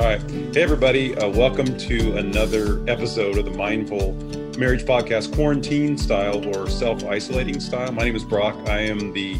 All 0.00 0.06
right. 0.06 0.30
Hey, 0.30 0.62
everybody. 0.62 1.14
Uh, 1.14 1.28
welcome 1.28 1.76
to 1.76 2.16
another 2.16 2.82
episode 2.88 3.36
of 3.36 3.44
the 3.44 3.50
Mindful 3.50 4.14
Marriage 4.58 4.84
Podcast, 4.84 5.34
quarantine 5.34 5.98
style 5.98 6.42
or 6.56 6.70
self 6.70 7.04
isolating 7.04 7.60
style. 7.60 7.92
My 7.92 8.04
name 8.04 8.16
is 8.16 8.24
Brock. 8.24 8.56
I 8.66 8.78
am 8.78 9.12
the 9.12 9.36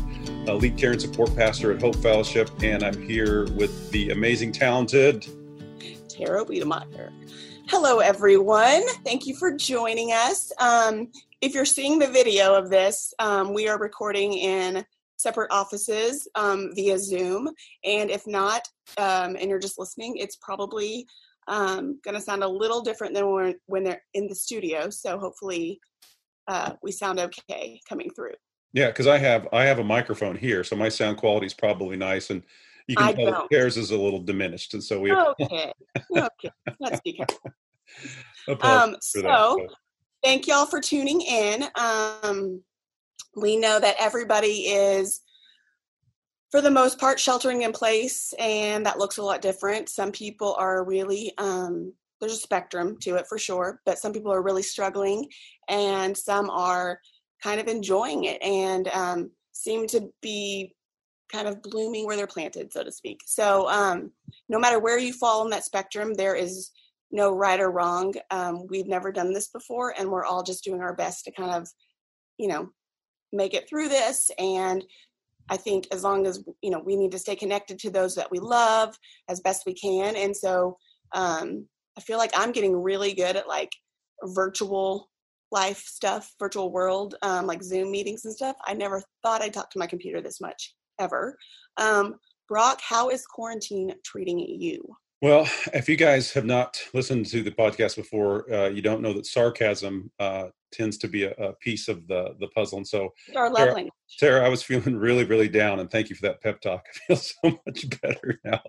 uh, 0.46 0.56
lead 0.56 0.76
care 0.76 0.92
and 0.92 1.00
support 1.00 1.34
pastor 1.34 1.72
at 1.72 1.80
Hope 1.80 1.96
Fellowship, 1.96 2.50
and 2.62 2.82
I'm 2.82 3.08
here 3.08 3.50
with 3.52 3.90
the 3.90 4.10
amazing, 4.10 4.52
talented 4.52 5.26
Tara 6.10 6.44
Wiedemeyer. 6.44 7.10
Hello, 7.68 8.00
everyone. 8.00 8.86
Thank 9.02 9.26
you 9.26 9.34
for 9.36 9.56
joining 9.56 10.10
us. 10.12 10.52
Um, 10.58 11.10
if 11.40 11.54
you're 11.54 11.64
seeing 11.64 11.98
the 11.98 12.08
video 12.08 12.54
of 12.54 12.68
this, 12.68 13.14
um, 13.18 13.54
we 13.54 13.66
are 13.66 13.78
recording 13.78 14.34
in 14.34 14.84
separate 15.20 15.50
offices 15.50 16.28
um, 16.34 16.70
via 16.74 16.98
Zoom. 16.98 17.48
And 17.84 18.10
if 18.10 18.26
not, 18.26 18.62
um, 18.98 19.36
and 19.36 19.48
you're 19.48 19.58
just 19.58 19.78
listening, 19.78 20.16
it's 20.16 20.36
probably 20.36 21.06
um, 21.48 22.00
going 22.04 22.14
to 22.14 22.20
sound 22.20 22.42
a 22.42 22.48
little 22.48 22.82
different 22.82 23.14
than 23.14 23.30
when, 23.30 23.54
when 23.66 23.84
they're 23.84 24.02
in 24.14 24.28
the 24.28 24.34
studio. 24.34 24.90
So 24.90 25.18
hopefully 25.18 25.80
uh, 26.48 26.72
we 26.82 26.92
sound 26.92 27.18
okay 27.20 27.80
coming 27.88 28.10
through. 28.10 28.34
Yeah, 28.72 28.86
because 28.86 29.08
I 29.08 29.18
have 29.18 29.48
I 29.52 29.64
have 29.64 29.80
a 29.80 29.84
microphone 29.84 30.36
here, 30.36 30.62
so 30.62 30.76
my 30.76 30.88
sound 30.88 31.16
quality 31.16 31.46
is 31.46 31.54
probably 31.54 31.96
nice, 31.96 32.30
and 32.30 32.44
you 32.86 32.94
can 32.94 33.06
I 33.06 33.12
tell 33.12 33.30
don't. 33.32 33.50
theirs 33.50 33.76
is 33.76 33.90
a 33.90 33.96
little 33.96 34.20
diminished, 34.20 34.74
and 34.74 34.82
so 34.82 35.00
we. 35.00 35.12
Okay, 35.12 35.72
okay, 36.16 36.50
let's 36.78 37.00
be 37.00 37.14
careful. 37.14 37.52
um, 38.62 38.96
so, 39.00 39.22
that, 39.22 39.38
so, 39.38 39.66
thank 40.22 40.46
y'all 40.46 40.66
for 40.66 40.80
tuning 40.80 41.20
in. 41.20 41.64
Um, 41.74 42.62
we 43.36 43.56
know 43.56 43.78
that 43.78 43.96
everybody 43.98 44.66
is 44.66 45.20
for 46.50 46.60
the 46.60 46.70
most 46.70 46.98
part 46.98 47.20
sheltering 47.20 47.62
in 47.62 47.72
place 47.72 48.34
and 48.38 48.84
that 48.86 48.98
looks 48.98 49.18
a 49.18 49.22
lot 49.22 49.40
different. 49.40 49.88
Some 49.88 50.12
people 50.12 50.56
are 50.58 50.84
really 50.84 51.32
um, 51.38 51.92
there's 52.20 52.32
a 52.32 52.36
spectrum 52.36 52.98
to 53.00 53.14
it 53.16 53.26
for 53.26 53.38
sure 53.38 53.80
but 53.86 53.98
some 53.98 54.12
people 54.12 54.32
are 54.32 54.42
really 54.42 54.62
struggling 54.62 55.26
and 55.68 56.16
some 56.16 56.50
are 56.50 57.00
kind 57.42 57.60
of 57.60 57.68
enjoying 57.68 58.24
it 58.24 58.42
and 58.42 58.88
um, 58.88 59.30
seem 59.52 59.86
to 59.86 60.10
be 60.20 60.74
kind 61.32 61.48
of 61.48 61.62
blooming 61.62 62.04
where 62.04 62.16
they're 62.16 62.26
planted 62.26 62.72
so 62.72 62.82
to 62.82 62.92
speak. 62.92 63.20
So 63.26 63.68
um, 63.68 64.10
no 64.48 64.58
matter 64.58 64.78
where 64.78 64.98
you 64.98 65.12
fall 65.12 65.42
on 65.42 65.50
that 65.50 65.64
spectrum 65.64 66.14
there 66.14 66.34
is 66.34 66.70
no 67.12 67.34
right 67.34 67.58
or 67.58 67.70
wrong. 67.70 68.14
Um, 68.30 68.66
we've 68.68 68.86
never 68.86 69.10
done 69.10 69.32
this 69.32 69.48
before 69.48 69.94
and 69.98 70.10
we're 70.10 70.24
all 70.24 70.42
just 70.42 70.64
doing 70.64 70.80
our 70.80 70.94
best 70.94 71.24
to 71.24 71.30
kind 71.30 71.52
of 71.52 71.68
you 72.36 72.48
know 72.48 72.70
make 73.32 73.54
it 73.54 73.68
through 73.68 73.88
this 73.88 74.30
and 74.38 74.84
i 75.48 75.56
think 75.56 75.86
as 75.92 76.02
long 76.02 76.26
as 76.26 76.44
you 76.62 76.70
know 76.70 76.80
we 76.84 76.96
need 76.96 77.10
to 77.10 77.18
stay 77.18 77.36
connected 77.36 77.78
to 77.78 77.90
those 77.90 78.14
that 78.14 78.30
we 78.30 78.38
love 78.38 78.96
as 79.28 79.40
best 79.40 79.64
we 79.66 79.74
can 79.74 80.16
and 80.16 80.36
so 80.36 80.76
um, 81.12 81.66
i 81.96 82.00
feel 82.00 82.18
like 82.18 82.32
i'm 82.34 82.52
getting 82.52 82.76
really 82.76 83.14
good 83.14 83.36
at 83.36 83.48
like 83.48 83.72
virtual 84.24 85.08
life 85.52 85.82
stuff 85.86 86.32
virtual 86.38 86.70
world 86.70 87.14
um, 87.22 87.46
like 87.46 87.62
zoom 87.62 87.90
meetings 87.90 88.24
and 88.24 88.34
stuff. 88.34 88.56
I 88.64 88.74
never 88.74 89.02
thought 89.22 89.42
i'd 89.42 89.54
talk 89.54 89.70
to 89.70 89.78
my 89.78 89.86
computer 89.86 90.20
this 90.20 90.40
much 90.40 90.74
ever. 90.98 91.36
Um, 91.76 92.16
brock 92.48 92.80
how 92.82 93.10
is 93.10 93.26
quarantine 93.26 93.94
treating 94.04 94.38
you? 94.38 94.82
Well, 95.22 95.46
if 95.74 95.88
you 95.88 95.96
guys 95.96 96.32
have 96.32 96.46
not 96.46 96.80
listened 96.94 97.26
to 97.26 97.42
the 97.42 97.50
podcast 97.50 97.96
before, 97.96 98.50
uh, 98.52 98.68
you 98.68 98.80
don't 98.80 99.02
know 99.02 99.12
that 99.12 99.26
sarcasm 99.26 100.10
uh, 100.18 100.48
tends 100.72 100.98
to 100.98 101.08
be 101.08 101.24
a, 101.24 101.32
a, 101.32 101.52
piece 101.54 101.88
of 101.88 102.06
the 102.06 102.34
the 102.40 102.48
puzzle. 102.48 102.78
And 102.78 102.86
so, 102.86 103.10
our 103.36 103.50
love 103.50 103.74
language. 103.74 103.92
Tara, 104.18 104.44
I 104.44 104.48
was 104.48 104.62
feeling 104.62 104.96
really, 104.96 105.24
really 105.24 105.48
down, 105.48 105.80
and 105.80 105.90
thank 105.90 106.10
you 106.10 106.16
for 106.16 106.22
that 106.22 106.40
pep 106.40 106.60
talk. 106.60 106.84
I 106.94 106.98
feel 107.06 107.16
so 107.16 107.60
much 107.66 108.00
better 108.00 108.40
now. 108.44 108.60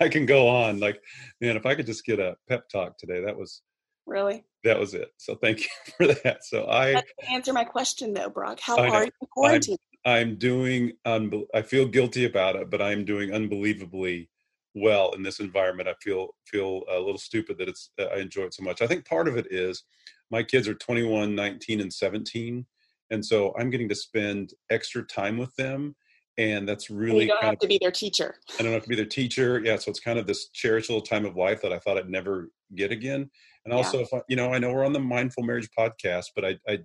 I 0.00 0.08
can 0.08 0.26
go 0.26 0.48
on. 0.48 0.80
Like, 0.80 1.00
man, 1.40 1.56
if 1.56 1.66
I 1.66 1.74
could 1.74 1.86
just 1.86 2.04
get 2.04 2.18
a 2.18 2.36
pep 2.48 2.68
talk 2.68 2.98
today, 2.98 3.24
that 3.24 3.36
was 3.36 3.62
really 4.06 4.44
that 4.64 4.78
was 4.78 4.94
it. 4.94 5.10
So 5.16 5.36
thank 5.36 5.60
you 5.60 5.68
for 5.96 6.06
that. 6.22 6.44
So 6.44 6.66
I 6.66 7.02
answer 7.28 7.52
my 7.52 7.64
question 7.64 8.12
though, 8.12 8.28
Brock. 8.28 8.60
How 8.60 8.76
are 8.76 9.04
you 9.04 9.10
in 9.20 9.28
quarantine? 9.32 9.76
I'm, 10.04 10.12
I'm 10.12 10.36
doing. 10.36 10.92
Unbe- 11.06 11.46
I 11.54 11.62
feel 11.62 11.86
guilty 11.86 12.24
about 12.24 12.56
it, 12.56 12.70
but 12.70 12.82
I'm 12.82 13.04
doing 13.04 13.32
unbelievably 13.32 14.28
well 14.74 15.12
in 15.12 15.22
this 15.22 15.40
environment. 15.40 15.88
I 15.88 15.94
feel 16.02 16.34
feel 16.46 16.82
a 16.90 16.98
little 16.98 17.18
stupid 17.18 17.58
that 17.58 17.68
it's 17.68 17.90
I 17.98 18.16
enjoy 18.16 18.44
it 18.44 18.54
so 18.54 18.62
much. 18.62 18.82
I 18.82 18.86
think 18.86 19.06
part 19.06 19.28
of 19.28 19.36
it 19.36 19.46
is 19.50 19.84
my 20.30 20.42
kids 20.42 20.68
are 20.68 20.74
21, 20.74 21.34
19, 21.34 21.80
and 21.80 21.92
17, 21.92 22.66
and 23.10 23.24
so 23.24 23.54
I'm 23.58 23.70
getting 23.70 23.88
to 23.88 23.94
spend 23.94 24.54
extra 24.70 25.04
time 25.04 25.36
with 25.38 25.54
them. 25.56 25.96
And 26.38 26.66
that's 26.66 26.88
really 26.88 27.22
and 27.22 27.22
you 27.22 27.28
don't 27.28 27.42
have 27.42 27.52
of, 27.54 27.58
to 27.58 27.66
be 27.66 27.78
their 27.78 27.90
teacher. 27.90 28.36
I 28.58 28.62
don't 28.62 28.72
have 28.72 28.84
to 28.84 28.88
be 28.88 28.96
their 28.96 29.04
teacher. 29.04 29.60
Yeah, 29.62 29.76
so 29.76 29.90
it's 29.90 30.00
kind 30.00 30.18
of 30.18 30.26
this 30.26 30.48
cherished 30.50 30.88
little 30.88 31.04
time 31.04 31.26
of 31.26 31.36
life 31.36 31.60
that 31.60 31.72
I 31.72 31.78
thought 31.78 31.98
I'd 31.98 32.08
never 32.08 32.50
get 32.74 32.92
again. 32.92 33.28
And 33.64 33.74
also, 33.74 33.98
yeah. 33.98 34.04
if 34.04 34.14
I, 34.14 34.20
you 34.28 34.36
know, 34.36 34.52
I 34.52 34.58
know 34.58 34.72
we're 34.72 34.86
on 34.86 34.92
the 34.92 35.00
Mindful 35.00 35.42
Marriage 35.42 35.68
podcast, 35.76 36.26
but 36.34 36.44
I, 36.44 36.58
I, 36.66 36.78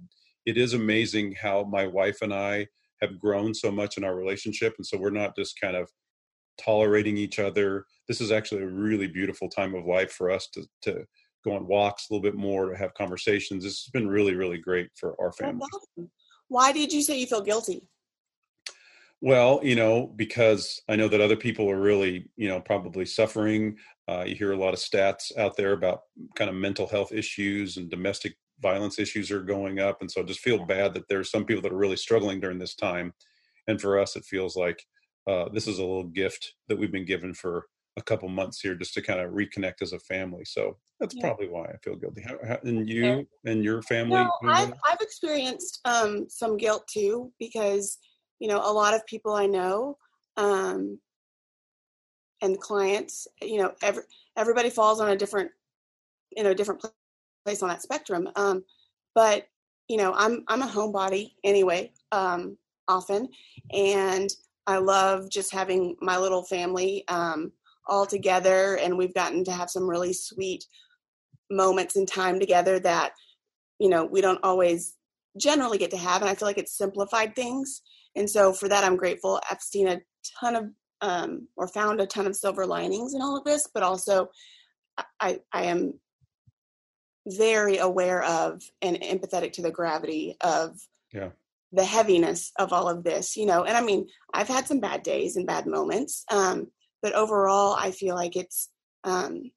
it 0.45 0.57
is 0.57 0.73
amazing 0.73 1.35
how 1.41 1.63
my 1.63 1.87
wife 1.87 2.17
and 2.21 2.33
I 2.33 2.67
have 3.01 3.19
grown 3.19 3.53
so 3.53 3.71
much 3.71 3.97
in 3.97 4.03
our 4.03 4.15
relationship, 4.15 4.73
and 4.77 4.85
so 4.85 4.97
we're 4.97 5.09
not 5.09 5.35
just 5.35 5.59
kind 5.61 5.77
of 5.77 5.89
tolerating 6.59 7.17
each 7.17 7.39
other. 7.39 7.85
This 8.07 8.19
is 8.19 8.31
actually 8.31 8.61
a 8.61 8.67
really 8.67 9.07
beautiful 9.07 9.49
time 9.49 9.75
of 9.75 9.85
life 9.85 10.11
for 10.11 10.31
us 10.31 10.47
to 10.53 10.65
to 10.83 11.05
go 11.45 11.55
on 11.55 11.67
walks 11.67 12.09
a 12.09 12.13
little 12.13 12.23
bit 12.23 12.35
more, 12.35 12.69
to 12.69 12.77
have 12.77 12.93
conversations. 12.95 13.63
This 13.63 13.83
has 13.83 13.91
been 13.91 14.07
really, 14.07 14.35
really 14.35 14.57
great 14.57 14.89
for 14.95 15.15
our 15.21 15.31
family. 15.31 15.65
Why 16.47 16.71
did 16.71 16.91
you 16.91 17.01
say 17.01 17.17
you 17.17 17.27
feel 17.27 17.41
guilty? 17.41 17.83
Well, 19.21 19.59
you 19.63 19.75
know, 19.75 20.07
because 20.15 20.81
I 20.89 20.95
know 20.95 21.07
that 21.07 21.21
other 21.21 21.37
people 21.37 21.69
are 21.71 21.79
really, 21.79 22.29
you 22.35 22.47
know, 22.47 22.59
probably 22.59 23.05
suffering. 23.05 23.77
Uh, 24.07 24.23
you 24.27 24.35
hear 24.35 24.51
a 24.51 24.57
lot 24.57 24.73
of 24.73 24.79
stats 24.79 25.35
out 25.37 25.55
there 25.55 25.71
about 25.71 26.01
kind 26.35 26.49
of 26.49 26.55
mental 26.55 26.87
health 26.87 27.11
issues 27.11 27.77
and 27.77 27.89
domestic 27.89 28.35
violence 28.59 28.99
issues 28.99 29.31
are 29.31 29.41
going 29.41 29.79
up. 29.79 30.01
And 30.01 30.11
so 30.11 30.21
I 30.21 30.25
just 30.25 30.41
feel 30.41 30.65
bad 30.65 30.93
that 30.93 31.07
there's 31.09 31.31
some 31.31 31.45
people 31.45 31.61
that 31.63 31.71
are 31.71 31.77
really 31.77 31.95
struggling 31.95 32.39
during 32.39 32.59
this 32.59 32.75
time. 32.75 33.13
And 33.67 33.81
for 33.81 33.97
us, 33.99 34.15
it 34.15 34.25
feels 34.25 34.55
like 34.55 34.83
uh, 35.27 35.49
this 35.53 35.67
is 35.67 35.79
a 35.79 35.83
little 35.83 36.03
gift 36.03 36.53
that 36.67 36.77
we've 36.77 36.91
been 36.91 37.05
given 37.05 37.33
for 37.33 37.65
a 37.97 38.01
couple 38.01 38.27
months 38.27 38.59
here 38.59 38.75
just 38.75 38.93
to 38.93 39.01
kind 39.01 39.19
of 39.19 39.31
reconnect 39.31 39.81
as 39.81 39.93
a 39.93 39.99
family. 39.99 40.43
So 40.45 40.77
that's 40.99 41.15
yeah. 41.15 41.21
probably 41.21 41.47
why 41.47 41.65
I 41.65 41.77
feel 41.83 41.95
guilty. 41.95 42.21
How, 42.21 42.37
how, 42.45 42.59
and 42.63 42.89
you 42.89 43.25
and 43.45 43.63
your 43.63 43.81
family? 43.81 44.21
No, 44.21 44.31
I've, 44.43 44.73
I've 44.89 45.01
experienced 45.01 45.79
um, 45.85 46.27
some 46.29 46.57
guilt 46.57 46.87
too 46.87 47.31
because, 47.39 47.97
you 48.39 48.47
know, 48.49 48.59
a 48.59 48.71
lot 48.71 48.93
of 48.93 49.05
people 49.05 49.33
I 49.33 49.45
know 49.45 49.97
um, 50.35 50.99
and 52.41 52.59
clients, 52.59 53.27
you 53.41 53.59
know, 53.61 53.73
every, 53.81 54.03
everybody 54.37 54.69
falls 54.69 54.99
on 54.99 55.09
a 55.09 55.15
different, 55.15 55.51
you 56.35 56.43
know, 56.43 56.53
different 56.53 56.83
place 57.45 57.63
on 57.63 57.69
that 57.69 57.81
spectrum. 57.81 58.27
Um, 58.35 58.65
but, 59.13 59.47
you 59.87 59.95
know, 59.95 60.13
I'm, 60.13 60.43
I'm 60.49 60.63
a 60.63 60.67
homebody 60.67 61.31
anyway, 61.45 61.93
um, 62.11 62.57
often. 62.89 63.29
And 63.71 64.29
I 64.67 64.79
love 64.79 65.29
just 65.29 65.53
having 65.53 65.95
my 66.01 66.17
little 66.17 66.43
family 66.43 67.05
um, 67.07 67.53
all 67.87 68.05
together, 68.05 68.75
and 68.75 68.97
we've 68.97 69.13
gotten 69.13 69.43
to 69.45 69.51
have 69.51 69.69
some 69.69 69.89
really 69.89 70.13
sweet 70.13 70.65
moments 71.49 71.95
and 71.95 72.07
time 72.07 72.39
together 72.39 72.79
that 72.79 73.11
you 73.79 73.89
know 73.89 74.05
we 74.05 74.21
don't 74.21 74.43
always 74.43 74.95
generally 75.37 75.77
get 75.77 75.91
to 75.91 75.97
have, 75.97 76.21
and 76.21 76.29
I 76.29 76.35
feel 76.35 76.47
like 76.47 76.57
it's 76.57 76.77
simplified 76.77 77.35
things. 77.35 77.81
And 78.15 78.29
so 78.29 78.53
for 78.53 78.69
that, 78.69 78.83
I'm 78.83 78.95
grateful. 78.95 79.41
I've 79.49 79.61
seen 79.61 79.87
a 79.87 80.01
ton 80.39 80.55
of 80.55 80.65
um, 81.01 81.47
or 81.55 81.67
found 81.67 81.99
a 81.99 82.07
ton 82.07 82.25
of 82.25 82.35
silver 82.35 82.65
linings 82.65 83.13
in 83.13 83.21
all 83.21 83.37
of 83.37 83.43
this, 83.43 83.67
but 83.73 83.83
also 83.83 84.29
I, 85.19 85.39
I 85.51 85.63
am 85.65 85.99
very 87.27 87.77
aware 87.77 88.23
of 88.23 88.61
and 88.81 89.01
empathetic 89.01 89.53
to 89.53 89.61
the 89.61 89.71
gravity 89.71 90.37
of 90.41 90.79
yeah 91.11 91.29
the 91.71 91.83
heaviness 91.83 92.51
of 92.57 92.71
all 92.71 92.87
of 92.87 93.03
this, 93.03 93.35
you 93.35 93.45
know. 93.45 93.63
And 93.63 93.75
I 93.75 93.81
mean, 93.81 94.07
I've 94.33 94.47
had 94.47 94.67
some 94.67 94.79
bad 94.79 95.03
days 95.03 95.35
and 95.35 95.45
bad 95.45 95.67
moments, 95.67 96.23
um, 96.31 96.67
but 97.05 97.13
overall, 97.13 97.75
I 97.77 97.91
feel 97.91 98.15
like 98.15 98.35
it's 98.35 98.69
um, 99.03 99.51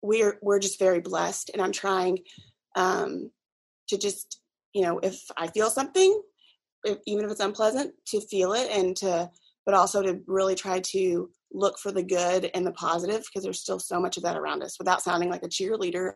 we're 0.00 0.38
we're 0.42 0.60
just 0.60 0.78
very 0.78 1.00
blessed, 1.00 1.50
and 1.52 1.60
I'm 1.60 1.72
trying 1.72 2.20
um, 2.76 3.32
to 3.88 3.98
just, 3.98 4.40
you 4.72 4.82
know, 4.82 5.00
if 5.00 5.20
I 5.36 5.48
feel 5.48 5.70
something, 5.70 6.22
if, 6.84 6.98
even 7.08 7.24
if 7.24 7.32
it's 7.32 7.40
unpleasant, 7.40 7.94
to 8.10 8.20
feel 8.20 8.52
it 8.52 8.70
and 8.70 8.94
to, 8.98 9.28
but 9.66 9.74
also 9.74 10.02
to 10.02 10.20
really 10.28 10.54
try 10.54 10.78
to 10.92 11.30
look 11.52 11.80
for 11.80 11.90
the 11.90 12.04
good 12.04 12.48
and 12.54 12.64
the 12.64 12.70
positive 12.70 13.24
because 13.24 13.42
there's 13.42 13.60
still 13.60 13.80
so 13.80 13.98
much 13.98 14.16
of 14.16 14.22
that 14.22 14.36
around 14.36 14.62
us 14.62 14.78
without 14.78 15.02
sounding 15.02 15.30
like 15.30 15.42
a 15.42 15.48
cheerleader. 15.48 16.12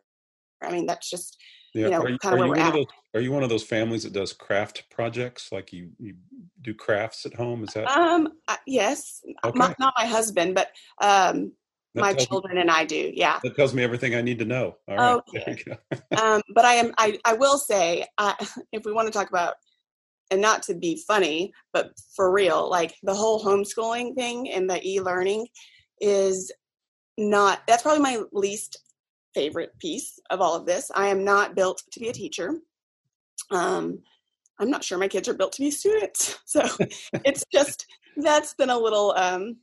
I 0.63 0.73
mean, 0.73 0.87
that's 0.87 1.09
just 1.09 1.37
yeah. 1.75 1.85
you 1.85 1.91
know, 1.91 2.01
are 2.01 2.09
you, 2.09 2.19
kind 2.19 2.35
of 2.35 2.41
where 2.41 2.49
we're 2.49 2.57
at. 2.57 2.73
Those, 2.73 2.87
are 3.15 3.21
you 3.21 3.33
one 3.33 3.43
of 3.43 3.49
those 3.49 3.63
families 3.63 4.05
that 4.05 4.13
does 4.13 4.33
craft 4.33 4.85
projects? 4.91 5.51
Like 5.53 5.73
you, 5.73 5.91
you 5.99 6.15
do 6.63 6.75
crafts 6.75 7.27
at 7.27 7.35
home? 7.35 7.65
Is 7.65 7.75
that? 7.75 7.89
Um, 7.89 8.29
yes, 8.67 9.23
okay. 9.45 9.59
my, 9.59 9.75
not 9.79 9.95
my 9.97 10.07
husband, 10.07 10.55
but 10.55 10.71
um, 11.01 11.53
my 11.95 12.15
children 12.15 12.57
me, 12.57 12.63
and 12.63 12.71
I 12.71 12.85
do. 12.85 13.13
Yeah, 13.15 13.39
that 13.43 13.57
tells 13.57 13.75
me 13.75 13.83
everything 13.83 14.15
I 14.15 14.23
need 14.23 14.39
to 14.39 14.45
know. 14.45 14.77
All 14.89 14.97
right. 14.97 15.21
Okay. 15.49 15.77
um, 16.21 16.43
but 16.55 16.65
I 16.65 16.75
am. 16.75 16.93
I 16.99 17.19
I 17.25 17.35
will 17.35 17.59
say, 17.59 18.07
uh, 18.19 18.35
if 18.73 18.85
we 18.85 18.93
want 18.93 19.07
to 19.07 19.13
talk 19.13 19.29
about, 19.29 19.55
and 20.31 20.41
not 20.41 20.63
to 20.65 20.75
be 20.75 21.03
funny, 21.07 21.53
but 21.73 21.93
for 22.15 22.33
real, 22.33 22.69
like 22.69 22.95
the 23.03 23.15
whole 23.15 23.43
homeschooling 23.43 24.15
thing 24.15 24.51
and 24.51 24.69
the 24.69 24.81
e-learning 24.87 25.47
is 26.01 26.53
not 27.17 27.61
that's 27.67 27.83
probably 27.83 28.03
my 28.03 28.23
least 28.33 28.79
favorite 29.35 29.79
piece 29.79 30.19
of 30.31 30.41
all 30.41 30.55
of 30.55 30.67
this. 30.67 30.91
I 30.95 31.09
am 31.09 31.25
not 31.25 31.55
built 31.55 31.83
to 31.93 32.01
be 32.01 32.09
a 32.09 32.13
teacher. 32.13 32.55
Um, 33.51 34.01
I'm 34.59 34.71
not 34.71 34.85
sure 34.85 34.99
my 34.99 35.09
kids 35.09 35.29
are 35.29 35.35
built 35.35 35.53
to 35.53 35.63
be 35.63 35.71
students. 35.71 36.39
So 36.49 36.63
it's 37.27 37.45
just 37.53 37.87
that's 38.17 38.55
been 38.55 38.71
a 38.71 38.79
little 38.79 39.13
um, 39.13 39.59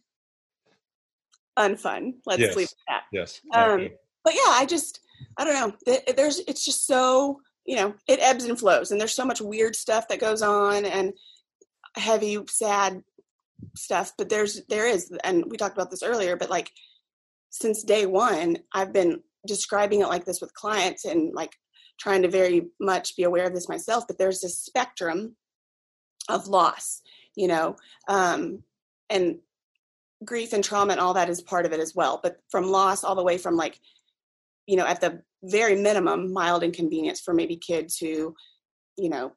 unfun. 1.57 2.13
Let's 2.25 2.41
yes. 2.41 2.55
leave 2.55 2.69
that. 2.87 3.03
Yes. 3.11 3.41
Um, 3.53 3.89
but 4.23 4.35
yeah, 4.35 4.51
I 4.51 4.67
just 4.67 4.99
I 5.37 5.43
don't 5.45 5.53
know. 5.87 5.99
There's 6.15 6.39
it's 6.47 6.63
just 6.63 6.85
so 6.85 7.41
you 7.65 7.75
know 7.75 7.95
it 8.07 8.19
ebbs 8.21 8.45
and 8.45 8.57
flows, 8.57 8.91
and 8.91 8.99
there's 9.01 9.15
so 9.15 9.25
much 9.25 9.41
weird 9.41 9.75
stuff 9.75 10.07
that 10.09 10.19
goes 10.19 10.43
on 10.43 10.85
and 10.85 11.13
heavy, 11.95 12.37
sad 12.47 13.01
stuff. 13.75 14.13
But 14.17 14.29
there's 14.29 14.61
there 14.69 14.87
is, 14.87 15.11
and 15.23 15.43
we 15.49 15.57
talked 15.57 15.75
about 15.75 15.89
this 15.89 16.03
earlier. 16.03 16.35
But 16.35 16.49
like 16.51 16.71
since 17.49 17.83
day 17.83 18.05
one, 18.05 18.57
I've 18.73 18.93
been 18.93 19.21
describing 19.45 20.01
it 20.01 20.07
like 20.07 20.25
this 20.25 20.41
with 20.41 20.53
clients 20.53 21.05
and 21.05 21.33
like 21.33 21.51
trying 21.99 22.21
to 22.21 22.27
very 22.29 22.67
much 22.79 23.15
be 23.15 23.23
aware 23.23 23.45
of 23.45 23.53
this 23.53 23.69
myself 23.69 24.05
but 24.07 24.17
there's 24.17 24.41
this 24.41 24.59
spectrum 24.59 25.35
of 26.29 26.47
loss 26.47 27.01
you 27.35 27.47
know 27.47 27.75
um, 28.07 28.63
and 29.09 29.37
grief 30.23 30.53
and 30.53 30.63
trauma 30.63 30.91
and 30.91 30.99
all 30.99 31.13
that 31.13 31.29
is 31.29 31.41
part 31.41 31.65
of 31.65 31.73
it 31.73 31.79
as 31.79 31.93
well 31.95 32.19
but 32.23 32.37
from 32.49 32.65
loss 32.65 33.03
all 33.03 33.15
the 33.15 33.23
way 33.23 33.37
from 33.37 33.55
like 33.55 33.79
you 34.65 34.75
know 34.75 34.85
at 34.85 35.01
the 35.01 35.21
very 35.43 35.75
minimum 35.75 36.33
mild 36.33 36.63
inconvenience 36.63 37.19
for 37.19 37.33
maybe 37.33 37.55
kids 37.55 37.97
who 37.97 38.33
you 38.97 39.09
know 39.09 39.31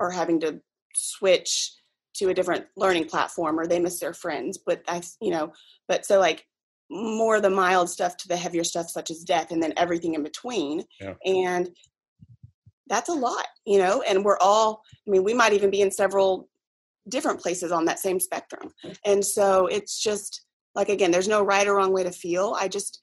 are 0.00 0.10
having 0.10 0.40
to 0.40 0.60
switch 0.94 1.72
to 2.14 2.28
a 2.28 2.34
different 2.34 2.66
learning 2.76 3.04
platform 3.04 3.58
or 3.58 3.66
they 3.66 3.78
miss 3.78 4.00
their 4.00 4.12
friends 4.12 4.58
but 4.58 4.82
i 4.88 5.00
you 5.20 5.30
know 5.30 5.52
but 5.88 6.04
so 6.04 6.18
like 6.18 6.44
more 6.90 7.40
the 7.40 7.50
mild 7.50 7.88
stuff 7.88 8.16
to 8.16 8.28
the 8.28 8.36
heavier 8.36 8.64
stuff 8.64 8.90
such 8.90 9.10
as 9.10 9.22
death 9.22 9.52
and 9.52 9.62
then 9.62 9.72
everything 9.76 10.14
in 10.14 10.22
between. 10.22 10.82
Yeah. 11.00 11.14
and 11.24 11.70
that's 12.88 13.08
a 13.08 13.14
lot 13.14 13.46
you 13.64 13.78
know? 13.78 14.02
And 14.02 14.24
we're 14.24 14.38
all 14.38 14.82
i 15.06 15.10
mean 15.10 15.22
we 15.22 15.34
might 15.34 15.52
even 15.52 15.70
be 15.70 15.80
in 15.80 15.90
several 15.90 16.48
different 17.08 17.40
places 17.40 17.72
on 17.72 17.84
that 17.86 17.98
same 17.98 18.20
spectrum. 18.20 18.70
And 19.06 19.24
so 19.24 19.66
it's 19.66 20.02
just 20.02 20.44
like 20.74 20.88
again 20.88 21.10
there's 21.10 21.28
no 21.28 21.42
right 21.42 21.66
or 21.66 21.76
wrong 21.76 21.92
way 21.92 22.02
to 22.02 22.12
feel. 22.12 22.56
I 22.58 22.68
just 22.68 23.00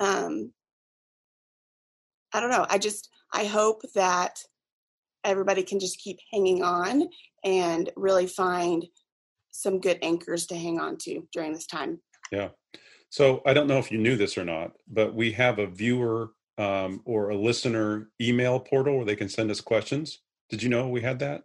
um 0.00 0.52
i 2.32 2.40
don't 2.40 2.50
know. 2.50 2.66
I 2.68 2.78
just 2.78 3.08
i 3.32 3.44
hope 3.44 3.80
that 3.94 4.38
everybody 5.24 5.62
can 5.62 5.80
just 5.80 5.98
keep 5.98 6.18
hanging 6.32 6.62
on 6.62 7.08
and 7.44 7.90
really 7.96 8.26
find 8.26 8.84
some 9.50 9.80
good 9.80 9.98
anchors 10.02 10.46
to 10.46 10.56
hang 10.56 10.78
on 10.80 10.96
to 11.02 11.22
during 11.32 11.52
this 11.52 11.66
time. 11.66 12.00
Yeah 12.30 12.48
so 13.12 13.42
I 13.44 13.52
don't 13.52 13.66
know 13.66 13.76
if 13.76 13.92
you 13.92 13.98
knew 13.98 14.16
this 14.16 14.38
or 14.38 14.44
not, 14.44 14.72
but 14.88 15.14
we 15.14 15.32
have 15.32 15.58
a 15.58 15.66
viewer 15.66 16.30
um, 16.56 17.02
or 17.04 17.28
a 17.28 17.36
listener 17.36 18.08
email 18.18 18.58
portal 18.58 18.96
where 18.96 19.04
they 19.04 19.16
can 19.16 19.28
send 19.28 19.50
us 19.50 19.60
questions. 19.60 20.20
Did 20.48 20.62
you 20.62 20.70
know 20.70 20.88
we 20.88 21.02
had 21.02 21.18
that? 21.18 21.42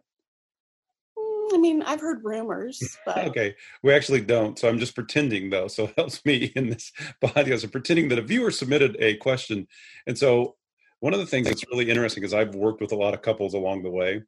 Mm, 1.19 1.53
I 1.53 1.57
mean, 1.57 1.81
I've 1.81 1.99
heard 1.99 2.23
rumors, 2.23 2.97
but 3.05 3.17
okay, 3.27 3.53
we 3.83 3.93
actually 3.93 4.21
don't. 4.21 4.57
So 4.57 4.69
I'm 4.69 4.79
just 4.79 4.95
pretending, 4.95 5.49
though. 5.49 5.67
So 5.67 5.83
it 5.83 5.93
helps 5.97 6.23
me 6.23 6.53
in 6.55 6.69
this 6.69 6.93
podcast. 7.21 7.65
I'm 7.65 7.69
pretending 7.69 8.07
that 8.09 8.19
a 8.19 8.21
viewer 8.21 8.49
submitted 8.49 8.95
a 9.01 9.17
question, 9.17 9.67
and 10.07 10.17
so 10.17 10.55
one 11.01 11.13
of 11.13 11.19
the 11.19 11.25
things 11.25 11.47
that's 11.47 11.65
really 11.69 11.89
interesting 11.89 12.23
is 12.23 12.33
I've 12.33 12.55
worked 12.55 12.79
with 12.79 12.93
a 12.93 12.97
lot 12.97 13.13
of 13.13 13.21
couples 13.21 13.53
along 13.53 13.83
the 13.83 13.91
way. 13.91 14.23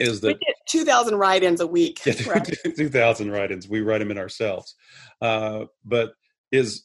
Is 0.00 0.20
that 0.22 0.36
2,000 0.68 1.14
write-ins 1.14 1.60
a 1.60 1.66
week? 1.66 2.04
Yeah, 2.04 2.14
right? 2.28 2.54
2,000 2.76 3.30
write-ins. 3.30 3.68
We 3.68 3.82
write 3.82 3.98
them 3.98 4.10
in 4.10 4.18
ourselves, 4.18 4.74
uh, 5.22 5.66
but 5.84 6.14
is 6.52 6.84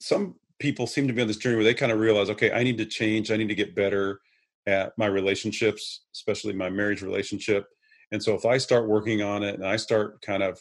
some 0.00 0.36
people 0.58 0.86
seem 0.86 1.06
to 1.06 1.12
be 1.12 1.22
on 1.22 1.28
this 1.28 1.36
journey 1.36 1.56
where 1.56 1.64
they 1.64 1.74
kind 1.74 1.92
of 1.92 1.98
realize, 1.98 2.30
okay, 2.30 2.52
I 2.52 2.62
need 2.62 2.78
to 2.78 2.86
change, 2.86 3.30
I 3.30 3.36
need 3.36 3.48
to 3.48 3.54
get 3.54 3.74
better 3.74 4.20
at 4.66 4.92
my 4.96 5.06
relationships, 5.06 6.04
especially 6.14 6.52
my 6.52 6.70
marriage 6.70 7.02
relationship. 7.02 7.66
And 8.12 8.22
so 8.22 8.34
if 8.34 8.44
I 8.44 8.58
start 8.58 8.88
working 8.88 9.22
on 9.22 9.42
it 9.42 9.54
and 9.54 9.66
I 9.66 9.76
start 9.76 10.22
kind 10.22 10.42
of 10.42 10.60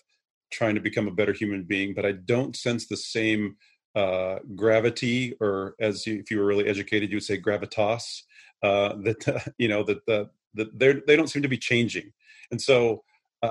trying 0.52 0.76
to 0.76 0.82
become 0.82 1.08
a 1.08 1.12
better 1.12 1.34
human 1.34 1.64
being, 1.64 1.94
but 1.94 2.06
I 2.06 2.14
don't 2.14 2.56
sense 2.56 2.88
the 2.88 2.98
same 2.98 3.56
uh, 3.96 4.40
gravity, 4.56 5.36
or 5.40 5.76
as 5.80 6.06
you, 6.06 6.20
if 6.20 6.30
you 6.30 6.40
were 6.40 6.46
really 6.46 6.68
educated, 6.68 7.10
you 7.10 7.18
would 7.18 7.24
say 7.24 7.40
gravitas. 7.40 8.24
Uh, 8.62 8.96
that 9.04 9.28
uh, 9.28 9.40
you 9.58 9.68
know 9.68 9.84
that 9.84 10.06
the 10.06 10.30
that 10.54 10.78
they 10.78 10.94
they 11.08 11.16
don't 11.16 11.30
seem 11.30 11.42
to 11.42 11.48
be 11.48 11.58
changing, 11.58 12.12
and 12.52 12.62
so 12.62 13.04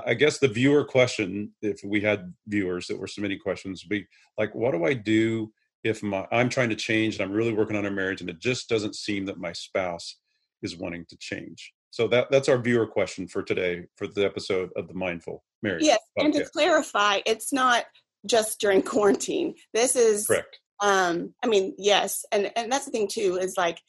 I 0.05 0.13
guess 0.13 0.39
the 0.39 0.47
viewer 0.47 0.83
question, 0.85 1.53
if 1.61 1.81
we 1.83 2.01
had 2.01 2.33
viewers 2.47 2.87
that 2.87 2.99
were 2.99 3.07
submitting 3.07 3.39
questions, 3.39 3.83
would 3.83 3.89
be 3.89 4.07
like, 4.37 4.53
what 4.55 4.71
do 4.71 4.85
I 4.85 4.93
do 4.93 5.51
if 5.83 6.01
my 6.01 6.27
I'm 6.31 6.49
trying 6.49 6.69
to 6.69 6.75
change 6.75 7.15
and 7.15 7.23
I'm 7.23 7.35
really 7.35 7.53
working 7.53 7.75
on 7.75 7.85
a 7.85 7.91
marriage 7.91 8.21
and 8.21 8.29
it 8.29 8.39
just 8.39 8.69
doesn't 8.69 8.95
seem 8.95 9.25
that 9.25 9.37
my 9.37 9.53
spouse 9.53 10.17
is 10.61 10.77
wanting 10.77 11.05
to 11.09 11.17
change? 11.17 11.73
So 11.91 12.07
that 12.09 12.29
that's 12.31 12.49
our 12.49 12.57
viewer 12.57 12.87
question 12.87 13.27
for 13.27 13.43
today 13.43 13.85
for 13.95 14.07
the 14.07 14.25
episode 14.25 14.69
of 14.75 14.87
the 14.87 14.93
Mindful 14.93 15.43
Marriage. 15.61 15.83
Yes, 15.83 15.99
podcast. 16.17 16.25
and 16.25 16.33
to 16.33 16.45
clarify, 16.45 17.19
it's 17.25 17.53
not 17.53 17.85
just 18.25 18.59
during 18.59 18.81
quarantine. 18.81 19.55
This 19.73 19.95
is 19.95 20.27
correct. 20.27 20.59
Um, 20.81 21.33
I 21.43 21.47
mean, 21.47 21.73
yes, 21.77 22.25
and 22.31 22.51
and 22.55 22.71
that's 22.71 22.85
the 22.85 22.91
thing 22.91 23.07
too 23.07 23.37
is 23.41 23.55
like 23.57 23.79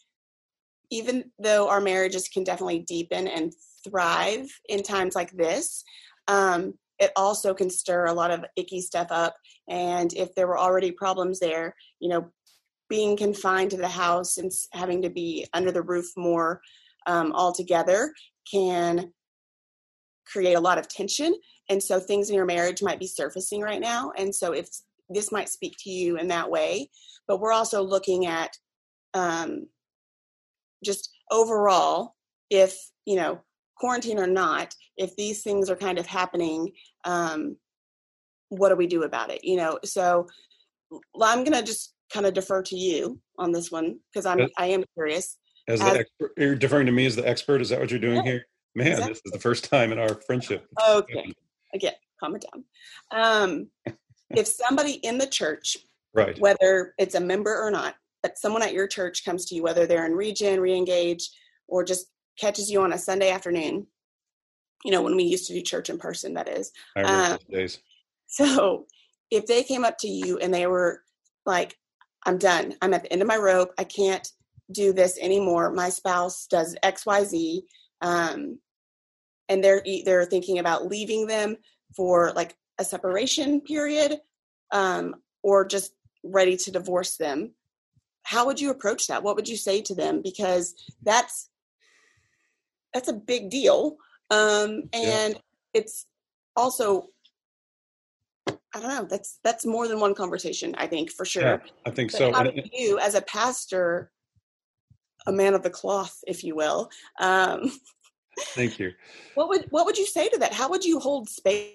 even 0.90 1.32
though 1.38 1.68
our 1.68 1.80
marriages 1.80 2.28
can 2.28 2.44
definitely 2.44 2.78
deepen 2.80 3.26
and 3.26 3.52
thrive 3.88 4.46
in 4.68 4.82
times 4.82 5.14
like 5.14 5.32
this, 5.32 5.84
um, 6.28 6.74
it 6.98 7.12
also 7.16 7.54
can 7.54 7.70
stir 7.70 8.06
a 8.06 8.12
lot 8.12 8.30
of 8.30 8.44
icky 8.56 8.80
stuff 8.80 9.08
up. 9.10 9.34
And 9.68 10.12
if 10.14 10.34
there 10.34 10.46
were 10.46 10.58
already 10.58 10.92
problems 10.92 11.38
there, 11.40 11.74
you 12.00 12.08
know, 12.08 12.30
being 12.88 13.16
confined 13.16 13.70
to 13.72 13.76
the 13.76 13.88
house 13.88 14.38
and 14.38 14.50
having 14.72 15.02
to 15.02 15.10
be 15.10 15.46
under 15.52 15.72
the 15.72 15.82
roof 15.82 16.06
more 16.16 16.60
um, 17.06 17.32
altogether 17.32 18.12
can 18.50 19.12
create 20.26 20.54
a 20.54 20.60
lot 20.60 20.78
of 20.78 20.88
tension. 20.88 21.34
And 21.68 21.82
so 21.82 21.98
things 21.98 22.28
in 22.28 22.36
your 22.36 22.46
marriage 22.46 22.82
might 22.82 23.00
be 23.00 23.06
surfacing 23.06 23.60
right 23.60 23.80
now. 23.80 24.12
And 24.16 24.34
so 24.34 24.52
if 24.52 24.68
this 25.08 25.32
might 25.32 25.48
speak 25.48 25.74
to 25.80 25.90
you 25.90 26.16
in 26.16 26.28
that 26.28 26.50
way, 26.50 26.90
but 27.26 27.40
we're 27.40 27.52
also 27.52 27.82
looking 27.82 28.26
at 28.26 28.56
um, 29.14 29.66
just 30.84 31.10
overall, 31.30 32.14
if, 32.50 32.76
you 33.04 33.16
know, 33.16 33.40
quarantine 33.76 34.18
or 34.18 34.26
not, 34.26 34.74
if 34.96 35.14
these 35.16 35.42
things 35.42 35.70
are 35.70 35.76
kind 35.76 35.98
of 35.98 36.06
happening, 36.06 36.72
um, 37.04 37.56
what 38.48 38.70
do 38.70 38.76
we 38.76 38.86
do 38.86 39.02
about 39.02 39.30
it? 39.30 39.44
You 39.44 39.56
know, 39.56 39.78
so 39.84 40.26
I'm 41.20 41.44
going 41.44 41.52
to 41.52 41.62
just 41.62 41.94
kind 42.12 42.26
of 42.26 42.34
defer 42.34 42.62
to 42.62 42.76
you 42.76 43.20
on 43.38 43.52
this 43.52 43.70
one 43.70 43.98
because 44.12 44.26
I'm 44.26 44.48
I 44.58 44.66
am 44.66 44.84
curious. 44.94 45.38
As, 45.68 45.80
as 45.80 45.92
the 45.92 45.98
expert, 46.00 46.32
you're 46.36 46.54
deferring 46.54 46.86
to 46.86 46.92
me 46.92 47.06
as 47.06 47.16
the 47.16 47.28
expert. 47.28 47.60
Is 47.60 47.70
that 47.70 47.80
what 47.80 47.90
you're 47.90 48.00
doing 48.00 48.16
yeah, 48.16 48.22
here? 48.22 48.44
Man, 48.74 48.86
exactly. 48.88 49.12
this 49.12 49.22
is 49.24 49.32
the 49.32 49.40
first 49.40 49.68
time 49.70 49.92
in 49.92 49.98
our 49.98 50.14
friendship. 50.26 50.66
Okay, 50.88 51.32
again, 51.74 51.94
calm 52.20 52.36
it 52.36 52.44
down. 52.52 52.64
Um, 53.10 53.68
if 54.30 54.46
somebody 54.46 54.92
in 54.92 55.18
the 55.18 55.26
church, 55.26 55.76
right, 56.14 56.38
whether 56.38 56.94
it's 56.98 57.16
a 57.16 57.20
member 57.20 57.60
or 57.60 57.70
not, 57.70 57.96
but 58.22 58.38
someone 58.38 58.62
at 58.62 58.72
your 58.72 58.86
church 58.86 59.24
comes 59.24 59.44
to 59.46 59.54
you, 59.54 59.62
whether 59.62 59.86
they're 59.86 60.06
in 60.06 60.12
Regen, 60.12 60.60
Reengage, 60.60 61.24
or 61.66 61.82
just 61.82 62.06
catches 62.38 62.70
you 62.70 62.82
on 62.82 62.92
a 62.92 62.98
Sunday 62.98 63.30
afternoon. 63.30 63.86
You 64.84 64.92
know, 64.92 65.02
when 65.02 65.16
we 65.16 65.24
used 65.24 65.46
to 65.48 65.54
do 65.54 65.62
church 65.62 65.90
in 65.90 65.98
person, 65.98 66.34
that 66.34 66.48
is. 66.48 66.72
Um, 66.96 67.38
days. 67.50 67.78
So 68.28 68.86
if 69.30 69.46
they 69.46 69.62
came 69.62 69.84
up 69.84 69.98
to 69.98 70.08
you 70.08 70.36
and 70.38 70.52
they 70.52 70.66
were 70.66 71.00
like, 71.46 71.76
I'm 72.26 72.38
done. 72.38 72.74
I'm 72.82 72.92
at 72.92 73.04
the 73.04 73.12
end 73.12 73.22
of 73.22 73.28
my 73.28 73.36
rope. 73.36 73.72
I 73.78 73.84
can't 73.84 74.28
do 74.72 74.92
this 74.92 75.16
anymore. 75.20 75.70
My 75.70 75.90
spouse 75.90 76.48
does 76.48 76.76
X, 76.82 77.06
Y, 77.06 77.22
Z. 77.22 77.62
Um, 78.02 78.58
and 79.48 79.62
they're 79.62 79.82
they're 80.04 80.24
thinking 80.24 80.58
about 80.58 80.86
leaving 80.86 81.26
them 81.26 81.56
for 81.96 82.32
like 82.32 82.56
a 82.78 82.84
separation 82.84 83.60
period 83.60 84.18
um, 84.72 85.14
or 85.42 85.64
just 85.64 85.92
ready 86.24 86.56
to 86.56 86.72
divorce 86.72 87.16
them 87.16 87.52
how 88.24 88.46
would 88.46 88.60
you 88.60 88.70
approach 88.70 89.06
that 89.06 89.22
what 89.22 89.36
would 89.36 89.48
you 89.48 89.56
say 89.56 89.80
to 89.80 89.94
them 89.94 90.20
because 90.22 90.74
that's 91.02 91.48
that's 92.96 93.08
a 93.08 93.12
big 93.12 93.50
deal 93.50 93.98
um 94.30 94.84
and 94.94 95.34
yeah. 95.34 95.40
it's 95.74 96.06
also 96.56 97.08
i 98.48 98.80
don't 98.80 98.88
know 98.88 99.04
that's 99.04 99.38
that's 99.44 99.66
more 99.66 99.86
than 99.86 100.00
one 100.00 100.14
conversation 100.14 100.74
i 100.78 100.86
think 100.86 101.10
for 101.10 101.26
sure. 101.26 101.42
Yeah, 101.42 101.58
i 101.84 101.90
think 101.90 102.10
but 102.10 102.18
so 102.18 102.32
how 102.32 102.44
do 102.44 102.62
you 102.72 102.98
as 102.98 103.14
a 103.14 103.20
pastor 103.20 104.10
a 105.26 105.32
man 105.32 105.52
of 105.52 105.62
the 105.62 105.68
cloth 105.68 106.16
if 106.26 106.42
you 106.42 106.56
will 106.56 106.88
um 107.20 107.70
thank 108.54 108.78
you. 108.78 108.92
what 109.34 109.50
would 109.50 109.66
what 109.68 109.84
would 109.84 109.98
you 109.98 110.06
say 110.06 110.28
to 110.28 110.38
that? 110.38 110.52
How 110.52 110.68
would 110.70 110.84
you 110.84 110.98
hold 110.98 111.28
space 111.28 111.74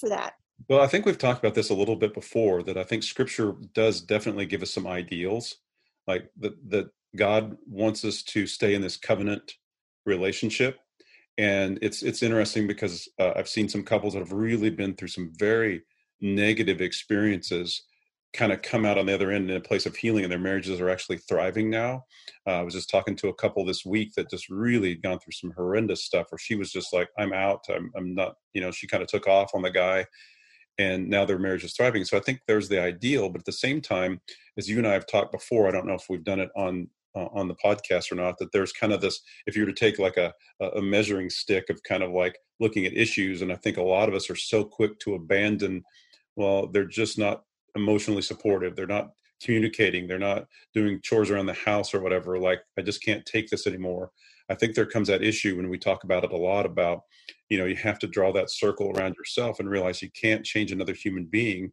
for 0.00 0.08
that? 0.08 0.34
Well 0.70 0.80
i 0.80 0.86
think 0.86 1.04
we've 1.04 1.18
talked 1.18 1.40
about 1.40 1.54
this 1.54 1.68
a 1.68 1.74
little 1.74 1.96
bit 1.96 2.14
before 2.14 2.62
that 2.62 2.78
i 2.78 2.82
think 2.82 3.02
scripture 3.02 3.54
does 3.74 4.00
definitely 4.00 4.46
give 4.46 4.62
us 4.62 4.70
some 4.70 4.86
ideals 4.86 5.56
like 6.06 6.30
that 6.38 6.70
that 6.70 6.88
god 7.14 7.58
wants 7.68 8.06
us 8.06 8.22
to 8.22 8.46
stay 8.46 8.74
in 8.74 8.80
this 8.80 8.96
covenant 8.96 9.52
relationship 10.06 10.78
and 11.38 11.78
it's 11.82 12.02
it's 12.02 12.22
interesting 12.22 12.66
because 12.66 13.08
uh, 13.18 13.32
i've 13.36 13.48
seen 13.48 13.68
some 13.68 13.82
couples 13.82 14.14
that 14.14 14.20
have 14.20 14.32
really 14.32 14.70
been 14.70 14.94
through 14.94 15.08
some 15.08 15.32
very 15.38 15.82
negative 16.20 16.80
experiences 16.80 17.82
kind 18.36 18.52
of 18.52 18.60
come 18.62 18.84
out 18.84 18.98
on 18.98 19.06
the 19.06 19.14
other 19.14 19.30
end 19.30 19.50
in 19.50 19.56
a 19.56 19.60
place 19.60 19.86
of 19.86 19.96
healing 19.96 20.22
and 20.22 20.30
their 20.30 20.38
marriages 20.38 20.80
are 20.80 20.90
actually 20.90 21.16
thriving 21.16 21.70
now. 21.70 22.04
Uh, 22.46 22.50
I 22.50 22.62
was 22.62 22.74
just 22.74 22.90
talking 22.90 23.16
to 23.16 23.28
a 23.28 23.34
couple 23.34 23.64
this 23.64 23.84
week 23.84 24.12
that 24.14 24.30
just 24.30 24.50
really 24.50 24.94
gone 24.94 25.18
through 25.18 25.32
some 25.32 25.52
horrendous 25.56 26.04
stuff 26.04 26.26
where 26.30 26.38
she 26.38 26.54
was 26.54 26.70
just 26.70 26.92
like, 26.92 27.08
I'm 27.18 27.32
out. 27.32 27.64
I'm, 27.70 27.90
I'm 27.96 28.14
not, 28.14 28.34
you 28.52 28.60
know, 28.60 28.70
she 28.70 28.86
kind 28.86 29.02
of 29.02 29.08
took 29.08 29.26
off 29.26 29.54
on 29.54 29.62
the 29.62 29.70
guy 29.70 30.06
and 30.78 31.08
now 31.08 31.24
their 31.24 31.38
marriage 31.38 31.64
is 31.64 31.72
thriving. 31.74 32.04
So 32.04 32.18
I 32.18 32.20
think 32.20 32.40
there's 32.46 32.68
the 32.68 32.80
ideal, 32.80 33.30
but 33.30 33.40
at 33.40 33.46
the 33.46 33.52
same 33.52 33.80
time, 33.80 34.20
as 34.58 34.68
you 34.68 34.76
and 34.76 34.86
I 34.86 34.92
have 34.92 35.06
talked 35.06 35.32
before, 35.32 35.66
I 35.66 35.70
don't 35.70 35.86
know 35.86 35.94
if 35.94 36.06
we've 36.10 36.24
done 36.24 36.40
it 36.40 36.50
on 36.54 36.88
uh, 37.16 37.28
on 37.32 37.48
the 37.48 37.54
podcast 37.54 38.12
or 38.12 38.14
not 38.14 38.38
that 38.38 38.52
there's 38.52 38.72
kind 38.72 38.92
of 38.92 39.00
this 39.00 39.20
if 39.46 39.56
you 39.56 39.62
were 39.62 39.72
to 39.72 39.72
take 39.72 39.98
like 39.98 40.16
a 40.16 40.32
a 40.74 40.82
measuring 40.82 41.30
stick 41.30 41.68
of 41.70 41.82
kind 41.82 42.02
of 42.02 42.12
like 42.12 42.38
looking 42.60 42.86
at 42.86 42.96
issues 42.96 43.42
and 43.42 43.52
i 43.52 43.56
think 43.56 43.76
a 43.76 43.82
lot 43.82 44.08
of 44.08 44.14
us 44.14 44.30
are 44.30 44.36
so 44.36 44.62
quick 44.62 44.98
to 44.98 45.14
abandon 45.14 45.82
well 46.36 46.66
they're 46.68 46.84
just 46.84 47.18
not 47.18 47.42
emotionally 47.74 48.22
supportive 48.22 48.76
they're 48.76 48.86
not 48.86 49.10
communicating 49.42 50.06
they're 50.06 50.18
not 50.18 50.46
doing 50.72 51.00
chores 51.02 51.30
around 51.30 51.46
the 51.46 51.52
house 51.52 51.92
or 51.92 52.00
whatever 52.00 52.38
like 52.38 52.60
i 52.78 52.82
just 52.82 53.02
can't 53.02 53.26
take 53.26 53.48
this 53.48 53.66
anymore. 53.66 54.10
I 54.48 54.54
think 54.54 54.74
there 54.74 54.86
comes 54.86 55.08
that 55.08 55.24
issue 55.24 55.56
when 55.56 55.68
we 55.68 55.78
talk 55.78 56.04
about 56.04 56.24
it 56.24 56.32
a 56.32 56.36
lot 56.36 56.66
about 56.66 57.02
you 57.48 57.58
know 57.58 57.64
you 57.64 57.76
have 57.76 57.98
to 58.00 58.06
draw 58.06 58.32
that 58.32 58.50
circle 58.50 58.92
around 58.92 59.14
yourself 59.16 59.60
and 59.60 59.68
realize 59.68 60.02
you 60.02 60.10
can't 60.10 60.44
change 60.44 60.72
another 60.72 60.94
human 60.94 61.24
being. 61.24 61.72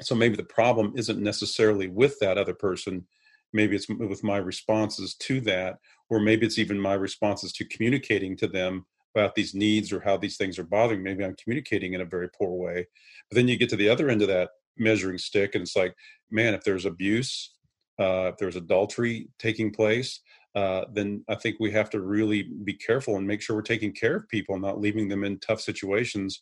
So 0.00 0.14
maybe 0.14 0.36
the 0.36 0.44
problem 0.44 0.94
isn't 0.96 1.20
necessarily 1.20 1.88
with 1.88 2.18
that 2.20 2.38
other 2.38 2.54
person 2.54 3.06
maybe 3.52 3.76
it's 3.76 3.88
with 3.88 4.24
my 4.24 4.36
responses 4.36 5.14
to 5.14 5.40
that 5.40 5.78
or 6.10 6.20
maybe 6.20 6.46
it's 6.46 6.58
even 6.58 6.78
my 6.78 6.94
responses 6.94 7.52
to 7.52 7.64
communicating 7.66 8.36
to 8.36 8.46
them 8.46 8.86
about 9.14 9.34
these 9.34 9.54
needs 9.54 9.92
or 9.92 10.00
how 10.00 10.16
these 10.16 10.36
things 10.36 10.58
are 10.58 10.64
bothering 10.64 11.02
maybe 11.02 11.24
i'm 11.24 11.36
communicating 11.42 11.92
in 11.92 12.00
a 12.00 12.06
very 12.06 12.28
poor 12.38 12.52
way. 12.52 12.86
But 13.30 13.36
then 13.36 13.48
you 13.48 13.56
get 13.56 13.68
to 13.70 13.76
the 13.76 13.88
other 13.88 14.08
end 14.08 14.22
of 14.22 14.28
that 14.28 14.50
measuring 14.76 15.18
stick 15.18 15.54
and 15.54 15.62
it's 15.62 15.76
like 15.76 15.94
man 16.30 16.54
if 16.54 16.64
there's 16.64 16.86
abuse 16.86 17.54
uh, 18.00 18.30
if 18.32 18.38
there's 18.38 18.56
adultery 18.56 19.28
taking 19.38 19.70
place 19.70 20.20
uh, 20.54 20.84
then 20.92 21.24
i 21.28 21.34
think 21.34 21.56
we 21.60 21.70
have 21.70 21.90
to 21.90 22.00
really 22.00 22.48
be 22.64 22.74
careful 22.74 23.16
and 23.16 23.26
make 23.26 23.42
sure 23.42 23.54
we're 23.56 23.62
taking 23.62 23.92
care 23.92 24.16
of 24.16 24.28
people 24.28 24.58
not 24.58 24.80
leaving 24.80 25.08
them 25.08 25.24
in 25.24 25.38
tough 25.38 25.60
situations. 25.60 26.40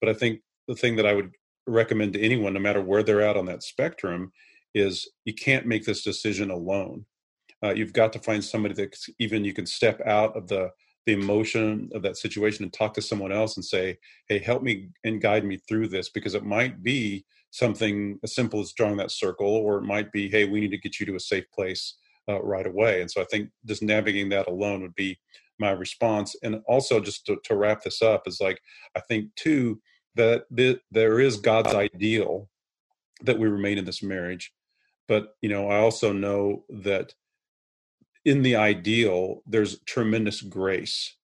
But 0.00 0.10
i 0.10 0.14
think 0.14 0.40
the 0.66 0.74
thing 0.74 0.96
that 0.96 1.06
i 1.06 1.14
would 1.14 1.30
recommend 1.66 2.14
to 2.14 2.20
anyone 2.20 2.54
no 2.54 2.60
matter 2.60 2.82
where 2.82 3.02
they're 3.02 3.22
at 3.22 3.36
on 3.36 3.46
that 3.46 3.62
spectrum 3.62 4.32
is 4.78 5.08
you 5.24 5.34
can't 5.34 5.66
make 5.66 5.84
this 5.84 6.02
decision 6.02 6.50
alone. 6.50 7.06
Uh, 7.62 7.74
you've 7.74 7.92
got 7.92 8.12
to 8.12 8.18
find 8.18 8.44
somebody 8.44 8.74
that 8.74 8.96
even 9.18 9.44
you 9.44 9.52
can 9.52 9.66
step 9.66 10.00
out 10.06 10.36
of 10.36 10.48
the 10.48 10.70
the 11.06 11.14
emotion 11.14 11.88
of 11.94 12.02
that 12.02 12.18
situation 12.18 12.64
and 12.64 12.72
talk 12.72 12.92
to 12.92 13.00
someone 13.00 13.32
else 13.32 13.56
and 13.56 13.64
say, 13.64 13.96
"Hey, 14.28 14.38
help 14.38 14.62
me 14.62 14.90
and 15.04 15.22
guide 15.22 15.44
me 15.44 15.56
through 15.56 15.88
this," 15.88 16.10
because 16.10 16.34
it 16.34 16.44
might 16.44 16.82
be 16.82 17.24
something 17.50 18.18
as 18.22 18.34
simple 18.34 18.60
as 18.60 18.74
drawing 18.74 18.98
that 18.98 19.10
circle, 19.10 19.48
or 19.48 19.78
it 19.78 19.84
might 19.84 20.12
be, 20.12 20.28
"Hey, 20.28 20.44
we 20.44 20.60
need 20.60 20.70
to 20.70 20.78
get 20.78 21.00
you 21.00 21.06
to 21.06 21.16
a 21.16 21.20
safe 21.20 21.50
place 21.50 21.96
uh, 22.28 22.42
right 22.42 22.66
away." 22.66 23.00
And 23.00 23.10
so 23.10 23.22
I 23.22 23.24
think 23.24 23.48
just 23.64 23.82
navigating 23.82 24.28
that 24.30 24.48
alone 24.48 24.82
would 24.82 24.94
be 24.94 25.18
my 25.58 25.70
response. 25.70 26.36
And 26.42 26.60
also, 26.68 27.00
just 27.00 27.24
to, 27.26 27.38
to 27.44 27.56
wrap 27.56 27.82
this 27.82 28.02
up, 28.02 28.28
is 28.28 28.40
like 28.40 28.60
I 28.94 29.00
think 29.00 29.34
too 29.34 29.80
that 30.14 30.44
th- 30.54 30.80
there 30.90 31.20
is 31.20 31.36
God's 31.38 31.74
ideal 31.74 32.50
that 33.22 33.38
we 33.38 33.48
remain 33.48 33.78
in 33.78 33.84
this 33.84 34.02
marriage 34.02 34.52
but 35.08 35.36
you 35.40 35.48
know 35.48 35.68
i 35.68 35.78
also 35.78 36.12
know 36.12 36.64
that 36.68 37.12
in 38.28 38.42
the 38.42 38.56
ideal 38.56 39.42
there's 39.46 39.80
tremendous 39.84 40.42
grace. 40.42 41.14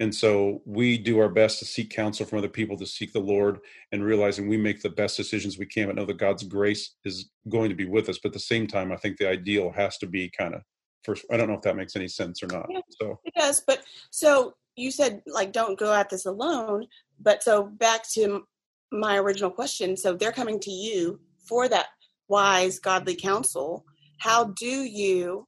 And 0.00 0.14
so 0.14 0.62
we 0.64 0.98
do 0.98 1.18
our 1.20 1.28
best 1.28 1.58
to 1.58 1.64
seek 1.64 1.90
counsel 1.90 2.26
from 2.26 2.38
other 2.38 2.48
people 2.48 2.76
to 2.76 2.86
seek 2.86 3.12
the 3.12 3.18
lord 3.20 3.58
and 3.90 4.04
realizing 4.04 4.46
we 4.46 4.56
make 4.56 4.80
the 4.80 4.90
best 4.90 5.16
decisions 5.16 5.58
we 5.58 5.66
can 5.66 5.86
but 5.86 5.96
know 5.96 6.04
that 6.04 6.18
god's 6.18 6.44
grace 6.44 6.94
is 7.04 7.30
going 7.48 7.68
to 7.68 7.74
be 7.74 7.84
with 7.84 8.08
us 8.08 8.20
but 8.22 8.28
at 8.28 8.32
the 8.32 8.38
same 8.38 8.68
time 8.68 8.92
i 8.92 8.96
think 8.96 9.16
the 9.16 9.28
ideal 9.28 9.72
has 9.72 9.98
to 9.98 10.06
be 10.06 10.30
kind 10.38 10.54
of 10.54 10.62
first 11.02 11.24
i 11.32 11.36
don't 11.36 11.48
know 11.48 11.54
if 11.54 11.62
that 11.62 11.74
makes 11.74 11.96
any 11.96 12.06
sense 12.06 12.44
or 12.44 12.46
not 12.46 12.66
yeah, 12.70 12.80
so. 12.90 13.18
it 13.24 13.34
does 13.36 13.60
but 13.66 13.82
so 14.12 14.54
you 14.76 14.92
said 14.92 15.20
like 15.26 15.50
don't 15.52 15.78
go 15.80 15.92
at 15.92 16.08
this 16.08 16.26
alone 16.26 16.86
but 17.18 17.42
so 17.42 17.64
back 17.64 18.08
to 18.08 18.44
my 18.92 19.18
original 19.18 19.50
question 19.50 19.96
so 19.96 20.14
they're 20.14 20.30
coming 20.30 20.60
to 20.60 20.70
you 20.70 21.18
for 21.44 21.68
that 21.68 21.86
wise, 22.28 22.78
godly 22.78 23.16
counsel, 23.16 23.84
how 24.18 24.44
do 24.44 24.66
you 24.66 25.46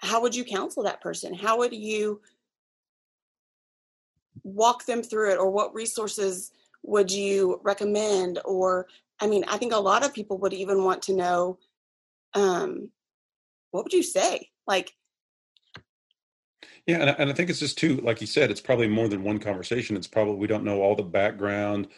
how 0.00 0.22
would 0.22 0.34
you 0.34 0.44
counsel 0.44 0.84
that 0.84 1.00
person? 1.00 1.34
How 1.34 1.58
would 1.58 1.72
you 1.72 2.20
walk 4.44 4.86
them 4.86 5.02
through 5.02 5.32
it 5.32 5.38
or 5.38 5.50
what 5.50 5.74
resources 5.74 6.52
would 6.84 7.10
you 7.10 7.60
recommend 7.64 8.38
or 8.44 8.86
I 9.20 9.26
mean, 9.26 9.44
I 9.48 9.56
think 9.56 9.72
a 9.72 9.78
lot 9.78 10.04
of 10.04 10.14
people 10.14 10.38
would 10.38 10.52
even 10.52 10.84
want 10.84 11.02
to 11.02 11.14
know 11.14 11.58
um 12.34 12.90
what 13.70 13.84
would 13.84 13.92
you 13.92 14.02
say? 14.02 14.48
Like 14.66 14.92
yeah, 16.86 17.00
and 17.00 17.10
I, 17.10 17.12
and 17.18 17.30
I 17.30 17.34
think 17.34 17.50
it's 17.50 17.58
just 17.58 17.76
too, 17.76 17.96
like 17.96 18.22
you 18.22 18.26
said, 18.26 18.50
it's 18.50 18.62
probably 18.62 18.88
more 18.88 19.08
than 19.08 19.22
one 19.22 19.38
conversation. 19.38 19.94
It's 19.96 20.06
probably 20.06 20.36
we 20.36 20.46
don't 20.46 20.64
know 20.64 20.80
all 20.80 20.94
the 20.96 21.02
background, 21.02 21.88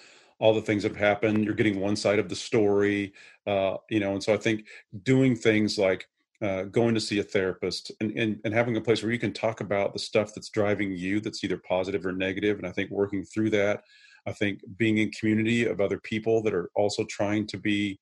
all 0.40 0.54
the 0.54 0.62
things 0.62 0.82
that 0.82 0.92
have 0.92 0.99
happened. 0.99 1.44
You're 1.44 1.54
getting 1.54 1.78
one 1.78 1.94
side 1.94 2.18
of 2.18 2.28
the 2.28 2.35
story, 2.35 3.12
uh, 3.47 3.76
you 3.88 4.00
know. 4.00 4.14
And 4.14 4.23
so 4.23 4.35
I 4.35 4.38
think 4.38 4.66
doing 5.04 5.37
things 5.37 5.78
like 5.78 6.09
uh, 6.42 6.62
going 6.64 6.94
to 6.94 7.00
see 7.00 7.18
a 7.18 7.23
therapist 7.23 7.92
and, 8.00 8.12
and, 8.12 8.40
and 8.44 8.54
having 8.54 8.76
a 8.76 8.80
place 8.80 9.02
where 9.02 9.12
you 9.12 9.18
can 9.18 9.32
talk 9.32 9.61
about 9.61 9.92
the 9.92 9.99
stuff 9.99 10.32
that's 10.35 10.49
driving 10.49 10.90
you 10.90 11.20
that's 11.20 11.44
either 11.44 11.61
positive 11.68 12.06
or 12.06 12.12
negative 12.12 12.56
and 12.56 12.66
i 12.66 12.73
think 12.73 12.90
working 12.90 13.23
through 13.23 13.50
that 13.50 13.82
i 14.26 14.32
think 14.32 14.61
being 14.78 14.97
in 14.97 15.11
community 15.11 15.66
of 15.66 15.82
other 15.82 16.00
people 16.00 16.42
that 16.42 16.54
are 16.54 16.70
also 16.75 17.04
trying 17.11 17.47
to 17.47 17.59
be 17.59 18.00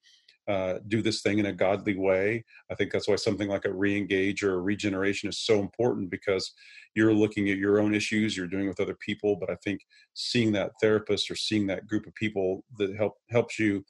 uh, 0.48 0.78
do 0.88 1.02
this 1.02 1.20
thing 1.20 1.38
in 1.38 1.46
a 1.46 1.52
godly 1.52 1.94
way. 1.94 2.44
I 2.70 2.74
think 2.74 2.90
that's 2.90 3.06
why 3.06 3.16
something 3.16 3.48
like 3.48 3.66
a 3.66 3.72
re-engage 3.72 4.42
or 4.42 4.54
a 4.54 4.60
regeneration 4.60 5.28
is 5.28 5.38
so 5.38 5.60
important 5.60 6.10
because 6.10 6.52
you're 6.94 7.12
looking 7.12 7.50
at 7.50 7.58
your 7.58 7.80
own 7.80 7.94
issues, 7.94 8.36
you're 8.36 8.46
doing 8.46 8.66
with 8.66 8.80
other 8.80 8.96
people. 8.98 9.36
But 9.36 9.50
I 9.50 9.56
think 9.62 9.82
seeing 10.14 10.52
that 10.52 10.72
therapist 10.80 11.30
or 11.30 11.36
seeing 11.36 11.66
that 11.66 11.86
group 11.86 12.06
of 12.06 12.14
people 12.14 12.64
that 12.78 12.96
help 12.96 13.14
helps 13.30 13.58
you 13.58 13.84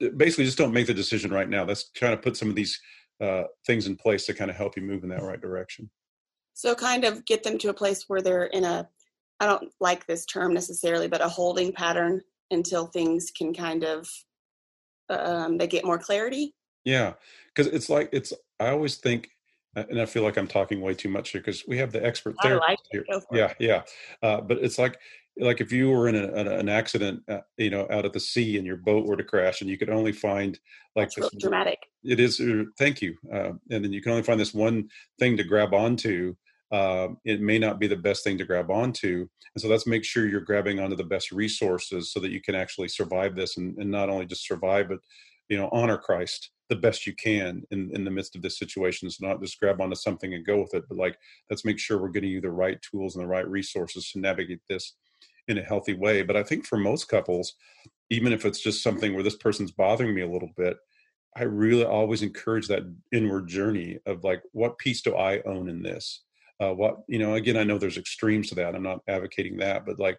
uh, 0.00 0.08
basically 0.16 0.44
just 0.44 0.58
don't 0.58 0.72
make 0.72 0.86
the 0.86 0.94
decision 0.94 1.32
right 1.32 1.48
now. 1.48 1.64
That's 1.64 1.90
trying 1.90 2.16
to 2.16 2.22
put 2.22 2.36
some 2.36 2.48
of 2.48 2.54
these 2.54 2.80
uh, 3.20 3.44
things 3.66 3.86
in 3.86 3.96
place 3.96 4.26
to 4.26 4.34
kind 4.34 4.50
of 4.50 4.56
help 4.56 4.76
you 4.76 4.82
move 4.82 5.02
in 5.02 5.08
that 5.08 5.22
right 5.22 5.40
direction. 5.40 5.90
So 6.54 6.74
kind 6.74 7.04
of 7.04 7.24
get 7.26 7.42
them 7.42 7.58
to 7.58 7.70
a 7.70 7.74
place 7.74 8.04
where 8.06 8.22
they're 8.22 8.44
in 8.46 8.64
a 8.64 8.88
I 9.40 9.46
don't 9.46 9.70
like 9.80 10.06
this 10.06 10.24
term 10.24 10.54
necessarily, 10.54 11.08
but 11.08 11.20
a 11.20 11.28
holding 11.28 11.72
pattern 11.72 12.22
until 12.50 12.86
things 12.86 13.30
can 13.36 13.52
kind 13.52 13.84
of 13.84 14.08
um, 15.08 15.58
they 15.58 15.66
get 15.66 15.84
more 15.84 15.98
clarity? 15.98 16.54
Yeah, 16.84 17.14
because 17.54 17.72
it's 17.72 17.88
like 17.88 18.08
it's. 18.12 18.32
I 18.60 18.68
always 18.68 18.96
think, 18.96 19.28
uh, 19.76 19.84
and 19.90 20.00
I 20.00 20.06
feel 20.06 20.22
like 20.22 20.36
I'm 20.36 20.46
talking 20.46 20.80
way 20.80 20.94
too 20.94 21.08
much 21.08 21.30
here 21.30 21.40
because 21.40 21.64
we 21.66 21.78
have 21.78 21.92
the 21.92 22.04
expert 22.04 22.36
therapist 22.42 22.78
like. 22.92 23.22
Yeah, 23.32 23.52
yeah, 23.58 23.82
uh, 24.22 24.40
but 24.40 24.58
it's 24.58 24.78
like 24.78 24.98
like 25.38 25.60
if 25.60 25.72
you 25.72 25.90
were 25.90 26.08
in 26.08 26.14
a, 26.14 26.28
an 26.32 26.68
accident, 26.68 27.22
uh, 27.28 27.40
you 27.58 27.70
know, 27.70 27.86
out 27.90 28.04
at 28.04 28.12
the 28.12 28.20
sea 28.20 28.56
and 28.56 28.66
your 28.66 28.76
boat 28.76 29.06
were 29.06 29.16
to 29.16 29.24
crash, 29.24 29.60
and 29.60 29.70
you 29.70 29.76
could 29.76 29.90
only 29.90 30.12
find 30.12 30.58
like 30.94 31.10
That's 31.10 31.30
this 31.30 31.40
dramatic. 31.40 31.78
It 32.04 32.20
is. 32.20 32.40
Uh, 32.40 32.64
thank 32.78 33.02
you. 33.02 33.16
Uh, 33.32 33.52
and 33.70 33.84
then 33.84 33.92
you 33.92 34.00
can 34.00 34.12
only 34.12 34.22
find 34.22 34.40
this 34.40 34.54
one 34.54 34.88
thing 35.18 35.36
to 35.36 35.44
grab 35.44 35.74
onto. 35.74 36.34
Uh, 36.72 37.08
it 37.24 37.40
may 37.40 37.58
not 37.58 37.78
be 37.78 37.86
the 37.86 37.96
best 37.96 38.24
thing 38.24 38.36
to 38.36 38.44
grab 38.44 38.70
onto, 38.70 39.28
and 39.54 39.62
so 39.62 39.68
let's 39.68 39.86
make 39.86 40.04
sure 40.04 40.26
you're 40.26 40.40
grabbing 40.40 40.80
onto 40.80 40.96
the 40.96 41.04
best 41.04 41.30
resources 41.30 42.12
so 42.12 42.18
that 42.18 42.32
you 42.32 42.40
can 42.40 42.54
actually 42.54 42.88
survive 42.88 43.36
this 43.36 43.56
and, 43.56 43.78
and 43.78 43.90
not 43.90 44.08
only 44.08 44.26
just 44.26 44.46
survive, 44.46 44.88
but 44.88 44.98
you 45.48 45.56
know, 45.56 45.68
honor 45.72 45.96
Christ 45.96 46.50
the 46.68 46.76
best 46.76 47.06
you 47.06 47.14
can 47.14 47.62
in, 47.70 47.90
in 47.94 48.04
the 48.04 48.10
midst 48.10 48.34
of 48.34 48.42
this 48.42 48.58
situation. 48.58 49.08
So 49.10 49.26
not 49.26 49.40
just 49.40 49.58
grab 49.60 49.80
onto 49.80 49.94
something 49.94 50.34
and 50.34 50.44
go 50.44 50.60
with 50.60 50.74
it, 50.74 50.84
but 50.88 50.98
like 50.98 51.16
let's 51.50 51.64
make 51.64 51.78
sure 51.78 51.98
we're 51.98 52.08
getting 52.08 52.30
you 52.30 52.40
the 52.40 52.50
right 52.50 52.78
tools 52.82 53.14
and 53.14 53.22
the 53.22 53.28
right 53.28 53.48
resources 53.48 54.10
to 54.10 54.18
navigate 54.18 54.60
this 54.68 54.94
in 55.48 55.58
a 55.58 55.62
healthy 55.62 55.94
way. 55.94 56.22
But 56.22 56.36
I 56.36 56.42
think 56.42 56.66
for 56.66 56.76
most 56.76 57.08
couples, 57.08 57.54
even 58.10 58.32
if 58.32 58.44
it's 58.44 58.60
just 58.60 58.82
something 58.82 59.14
where 59.14 59.22
this 59.22 59.36
person's 59.36 59.70
bothering 59.70 60.14
me 60.14 60.22
a 60.22 60.28
little 60.28 60.50
bit, 60.56 60.76
I 61.36 61.44
really 61.44 61.84
always 61.84 62.22
encourage 62.22 62.66
that 62.68 62.82
inward 63.12 63.46
journey 63.46 63.98
of 64.06 64.24
like, 64.24 64.42
what 64.52 64.78
piece 64.78 65.02
do 65.02 65.14
I 65.16 65.42
own 65.42 65.68
in 65.68 65.82
this? 65.82 66.22
Uh, 66.60 66.72
what 66.72 66.96
you 67.08 67.18
know 67.18 67.34
again 67.34 67.56
i 67.56 67.64
know 67.64 67.78
there's 67.78 67.98
extremes 67.98 68.48
to 68.48 68.54
that 68.54 68.74
i'm 68.74 68.82
not 68.82 69.00
advocating 69.08 69.56
that 69.56 69.84
but 69.84 69.98
like 69.98 70.18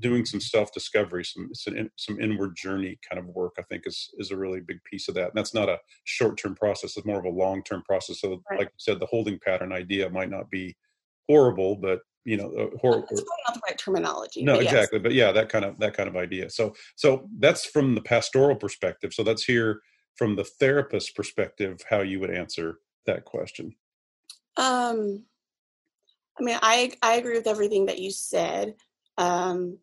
doing 0.00 0.24
some 0.24 0.40
self 0.40 0.72
discovery 0.72 1.24
some 1.24 1.48
some, 1.52 1.90
some 1.96 2.20
inward 2.20 2.56
journey 2.56 2.98
kind 3.08 3.18
of 3.18 3.26
work 3.34 3.54
i 3.58 3.62
think 3.62 3.84
is 3.86 4.10
is 4.18 4.30
a 4.30 4.36
really 4.36 4.60
big 4.60 4.82
piece 4.84 5.08
of 5.08 5.14
that 5.14 5.28
and 5.28 5.34
that's 5.34 5.54
not 5.54 5.68
a 5.68 5.78
short 6.04 6.36
term 6.36 6.54
process 6.54 6.96
it's 6.96 7.06
more 7.06 7.18
of 7.18 7.24
a 7.24 7.30
long 7.30 7.62
term 7.62 7.82
process 7.82 8.20
so 8.20 8.42
right. 8.50 8.60
like 8.60 8.68
you 8.68 8.78
said 8.78 9.00
the 9.00 9.06
holding 9.06 9.38
pattern 9.38 9.72
idea 9.72 10.08
might 10.10 10.30
not 10.30 10.50
be 10.50 10.74
horrible 11.28 11.76
but 11.76 12.00
you 12.24 12.36
know 12.36 12.50
uh, 12.58 12.76
horrible 12.80 13.06
not 13.12 13.54
the 13.54 13.60
right 13.68 13.78
terminology 13.78 14.42
no 14.42 14.54
but 14.54 14.64
exactly 14.64 14.98
yes. 14.98 15.02
but 15.02 15.14
yeah 15.14 15.32
that 15.32 15.48
kind 15.48 15.64
of 15.64 15.78
that 15.78 15.96
kind 15.96 16.08
of 16.08 16.16
idea 16.16 16.50
so 16.50 16.74
so 16.96 17.28
that's 17.38 17.64
from 17.64 17.94
the 17.94 18.02
pastoral 18.02 18.56
perspective 18.56 19.14
so 19.14 19.22
let's 19.22 19.44
hear 19.44 19.80
from 20.16 20.34
the 20.34 20.44
therapist 20.44 21.14
perspective 21.14 21.78
how 21.88 22.00
you 22.00 22.18
would 22.18 22.30
answer 22.30 22.78
that 23.06 23.24
question 23.24 23.72
um 24.56 25.22
I 26.38 26.42
mean, 26.42 26.58
I 26.62 26.92
I 27.02 27.14
agree 27.14 27.36
with 27.36 27.46
everything 27.46 27.86
that 27.86 27.98
you 27.98 28.10
said 28.10 28.74
um, 29.18 29.78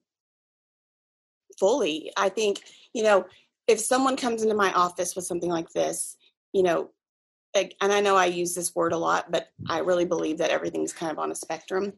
fully. 1.59 2.11
I 2.15 2.29
think 2.29 2.61
you 2.93 3.03
know 3.03 3.25
if 3.67 3.79
someone 3.79 4.17
comes 4.17 4.43
into 4.43 4.55
my 4.55 4.71
office 4.73 5.15
with 5.15 5.25
something 5.25 5.49
like 5.49 5.69
this, 5.69 6.17
you 6.51 6.63
know, 6.63 6.89
and 7.55 7.93
I 7.93 8.01
know 8.01 8.15
I 8.15 8.25
use 8.25 8.55
this 8.55 8.75
word 8.75 8.93
a 8.93 8.97
lot, 8.97 9.31
but 9.31 9.47
I 9.69 9.79
really 9.79 10.05
believe 10.05 10.39
that 10.39 10.49
everything's 10.49 10.93
kind 10.93 11.11
of 11.11 11.19
on 11.19 11.31
a 11.31 11.35
spectrum. 11.35 11.93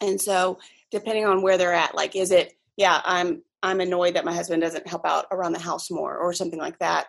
And 0.00 0.20
so, 0.20 0.58
depending 0.90 1.26
on 1.26 1.42
where 1.42 1.56
they're 1.58 1.72
at, 1.72 1.94
like, 1.94 2.14
is 2.14 2.30
it, 2.30 2.54
yeah, 2.76 3.00
I'm 3.04 3.42
I'm 3.62 3.80
annoyed 3.80 4.14
that 4.14 4.24
my 4.24 4.34
husband 4.34 4.62
doesn't 4.62 4.86
help 4.86 5.06
out 5.06 5.26
around 5.30 5.52
the 5.52 5.58
house 5.58 5.90
more, 5.90 6.16
or 6.16 6.32
something 6.32 6.58
like 6.60 6.78
that, 6.78 7.06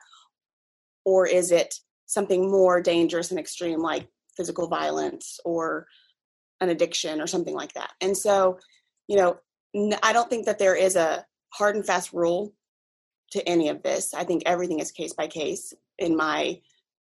or 1.05 1.27
is 1.27 1.51
it 1.51 1.75
something 2.05 2.49
more 2.49 2.81
dangerous 2.81 3.31
and 3.31 3.39
extreme, 3.39 3.79
like 3.79 4.07
physical 4.35 4.67
violence 4.67 5.39
or 5.43 5.87
an 6.61 6.69
addiction 6.69 7.21
or 7.21 7.27
something 7.27 7.55
like 7.55 7.73
that? 7.73 7.91
And 8.01 8.17
so, 8.17 8.59
you 9.07 9.17
know, 9.17 9.37
I 10.03 10.13
don't 10.13 10.29
think 10.29 10.45
that 10.45 10.59
there 10.59 10.75
is 10.75 10.95
a 10.95 11.25
hard 11.49 11.75
and 11.75 11.85
fast 11.85 12.13
rule 12.13 12.53
to 13.31 13.47
any 13.47 13.69
of 13.69 13.83
this. 13.83 14.13
I 14.13 14.23
think 14.23 14.43
everything 14.45 14.79
is 14.79 14.91
case 14.91 15.13
by 15.13 15.27
case 15.27 15.73
in 15.97 16.15
my 16.15 16.59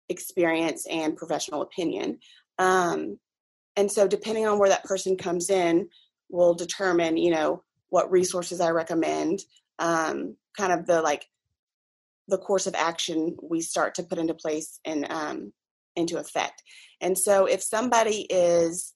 experience 0.09 0.85
and 0.87 1.17
professional 1.17 1.61
opinion. 1.61 2.19
Um, 2.57 3.19
and 3.75 3.91
so, 3.91 4.07
depending 4.07 4.47
on 4.47 4.59
where 4.59 4.69
that 4.69 4.85
person 4.85 5.17
comes 5.17 5.49
in, 5.49 5.89
will 6.29 6.53
determine, 6.53 7.17
you 7.17 7.31
know, 7.31 7.61
what 7.89 8.11
resources 8.11 8.61
I 8.61 8.69
recommend, 8.69 9.41
um, 9.79 10.35
kind 10.57 10.71
of 10.71 10.85
the 10.85 11.01
like 11.01 11.27
the 12.27 12.37
course 12.37 12.65
of 12.65 12.75
action 12.75 13.37
we 13.41 13.61
start 13.61 13.95
to 13.95 14.03
put 14.03 14.17
into 14.17 14.33
place 14.33 14.79
and 14.85 15.05
um, 15.11 15.53
into 15.95 16.17
effect. 16.17 16.63
And 17.01 17.17
so, 17.17 17.45
if 17.45 17.61
somebody 17.61 18.21
is, 18.29 18.93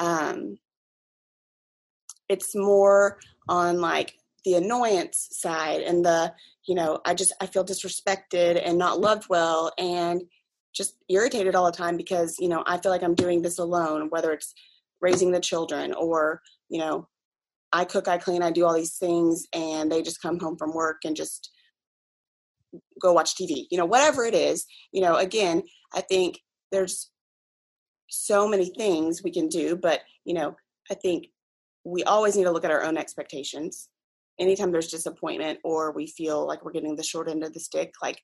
um, 0.00 0.56
it's 2.28 2.56
more 2.56 3.18
on 3.48 3.80
like 3.80 4.14
the 4.44 4.54
annoyance 4.54 5.28
side 5.32 5.82
and 5.82 6.04
the 6.04 6.32
you 6.66 6.74
know 6.74 6.98
i 7.04 7.12
just 7.12 7.32
i 7.40 7.46
feel 7.46 7.64
disrespected 7.64 8.60
and 8.64 8.78
not 8.78 8.98
loved 8.98 9.28
well 9.28 9.70
and 9.76 10.22
just 10.74 10.94
irritated 11.10 11.54
all 11.54 11.66
the 11.66 11.76
time 11.76 11.96
because 11.96 12.36
you 12.38 12.48
know 12.48 12.64
i 12.66 12.78
feel 12.78 12.90
like 12.90 13.02
i'm 13.02 13.14
doing 13.14 13.42
this 13.42 13.58
alone 13.58 14.08
whether 14.08 14.32
it's 14.32 14.54
raising 15.02 15.30
the 15.30 15.40
children 15.40 15.92
or 15.92 16.40
you 16.70 16.78
know 16.78 17.06
i 17.72 17.84
cook 17.84 18.08
i 18.08 18.16
clean 18.16 18.42
i 18.42 18.50
do 18.50 18.64
all 18.64 18.74
these 18.74 18.96
things 18.96 19.46
and 19.52 19.92
they 19.92 20.00
just 20.00 20.22
come 20.22 20.38
home 20.38 20.56
from 20.56 20.72
work 20.72 20.98
and 21.04 21.16
just 21.16 21.50
go 23.02 23.12
watch 23.12 23.34
tv 23.34 23.66
you 23.70 23.76
know 23.76 23.84
whatever 23.84 24.24
it 24.24 24.34
is 24.34 24.64
you 24.92 25.02
know 25.02 25.16
again 25.16 25.62
i 25.92 26.00
think 26.00 26.38
there's 26.70 27.10
so 28.10 28.46
many 28.46 28.66
things 28.76 29.22
we 29.22 29.30
can 29.30 29.48
do 29.48 29.76
but 29.76 30.00
you 30.24 30.34
know 30.34 30.54
i 30.90 30.94
think 30.94 31.26
we 31.84 32.04
always 32.04 32.36
need 32.36 32.44
to 32.44 32.50
look 32.50 32.64
at 32.64 32.70
our 32.70 32.82
own 32.82 32.96
expectations. 32.96 33.88
Anytime 34.38 34.72
there's 34.72 34.88
disappointment 34.88 35.58
or 35.64 35.92
we 35.92 36.06
feel 36.06 36.46
like 36.46 36.64
we're 36.64 36.72
getting 36.72 36.96
the 36.96 37.02
short 37.02 37.28
end 37.28 37.44
of 37.44 37.52
the 37.52 37.60
stick 37.60 37.92
like 38.02 38.22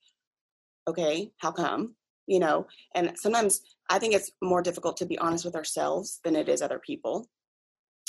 okay 0.89 1.31
how 1.39 1.51
come? 1.51 1.95
you 2.29 2.41
know 2.41 2.67
and 2.97 3.13
sometimes 3.17 3.61
i 3.89 4.01
think 4.01 4.13
it's 4.13 4.33
more 4.43 4.61
difficult 4.61 4.97
to 4.97 5.07
be 5.07 5.17
honest 5.19 5.45
with 5.45 5.55
ourselves 5.55 6.19
than 6.25 6.35
it 6.35 6.49
is 6.49 6.61
other 6.61 6.81
people. 6.85 7.29